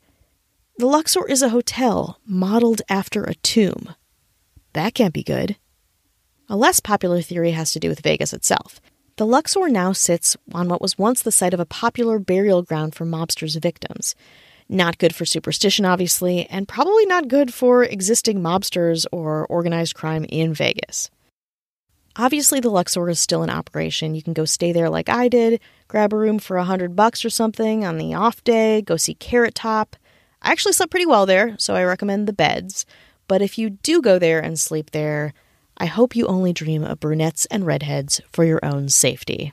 the 0.78 0.86
Luxor 0.86 1.26
is 1.26 1.42
a 1.42 1.48
hotel 1.48 2.20
modeled 2.24 2.82
after 2.88 3.24
a 3.24 3.34
tomb. 3.34 3.96
That 4.72 4.94
can't 4.94 5.12
be 5.12 5.24
good. 5.24 5.56
A 6.48 6.54
less 6.54 6.78
popular 6.78 7.20
theory 7.20 7.50
has 7.50 7.72
to 7.72 7.80
do 7.80 7.88
with 7.88 7.98
Vegas 7.98 8.32
itself. 8.32 8.80
The 9.16 9.26
Luxor 9.26 9.68
now 9.68 9.90
sits 9.90 10.36
on 10.52 10.68
what 10.68 10.82
was 10.82 10.96
once 10.96 11.20
the 11.20 11.32
site 11.32 11.54
of 11.54 11.58
a 11.58 11.66
popular 11.66 12.20
burial 12.20 12.62
ground 12.62 12.94
for 12.94 13.04
mobsters' 13.04 13.60
victims. 13.60 14.14
Not 14.68 14.98
good 14.98 15.14
for 15.14 15.24
superstition, 15.24 15.84
obviously, 15.84 16.46
and 16.46 16.66
probably 16.66 17.06
not 17.06 17.28
good 17.28 17.54
for 17.54 17.84
existing 17.84 18.40
mobsters 18.40 19.06
or 19.12 19.46
organized 19.46 19.94
crime 19.94 20.24
in 20.28 20.54
Vegas. 20.54 21.10
Obviously, 22.16 22.60
the 22.60 22.70
Luxor 22.70 23.08
is 23.08 23.20
still 23.20 23.42
in 23.42 23.50
operation. 23.50 24.14
You 24.14 24.22
can 24.22 24.32
go 24.32 24.44
stay 24.44 24.72
there 24.72 24.88
like 24.88 25.08
I 25.08 25.28
did, 25.28 25.60
grab 25.86 26.12
a 26.12 26.16
room 26.16 26.38
for 26.38 26.56
a 26.56 26.64
hundred 26.64 26.96
bucks 26.96 27.24
or 27.24 27.30
something 27.30 27.84
on 27.84 27.98
the 27.98 28.14
off 28.14 28.42
day, 28.42 28.82
go 28.82 28.96
see 28.96 29.14
Carrot 29.14 29.54
Top. 29.54 29.96
I 30.42 30.50
actually 30.50 30.72
slept 30.72 30.90
pretty 30.90 31.06
well 31.06 31.26
there, 31.26 31.56
so 31.58 31.74
I 31.74 31.84
recommend 31.84 32.26
the 32.26 32.32
beds. 32.32 32.86
But 33.28 33.42
if 33.42 33.58
you 33.58 33.70
do 33.70 34.00
go 34.00 34.18
there 34.18 34.40
and 34.40 34.58
sleep 34.58 34.90
there, 34.90 35.34
I 35.76 35.86
hope 35.86 36.16
you 36.16 36.26
only 36.26 36.52
dream 36.52 36.82
of 36.82 37.00
brunettes 37.00 37.46
and 37.46 37.66
redheads 37.66 38.20
for 38.32 38.44
your 38.44 38.64
own 38.64 38.88
safety. 38.88 39.52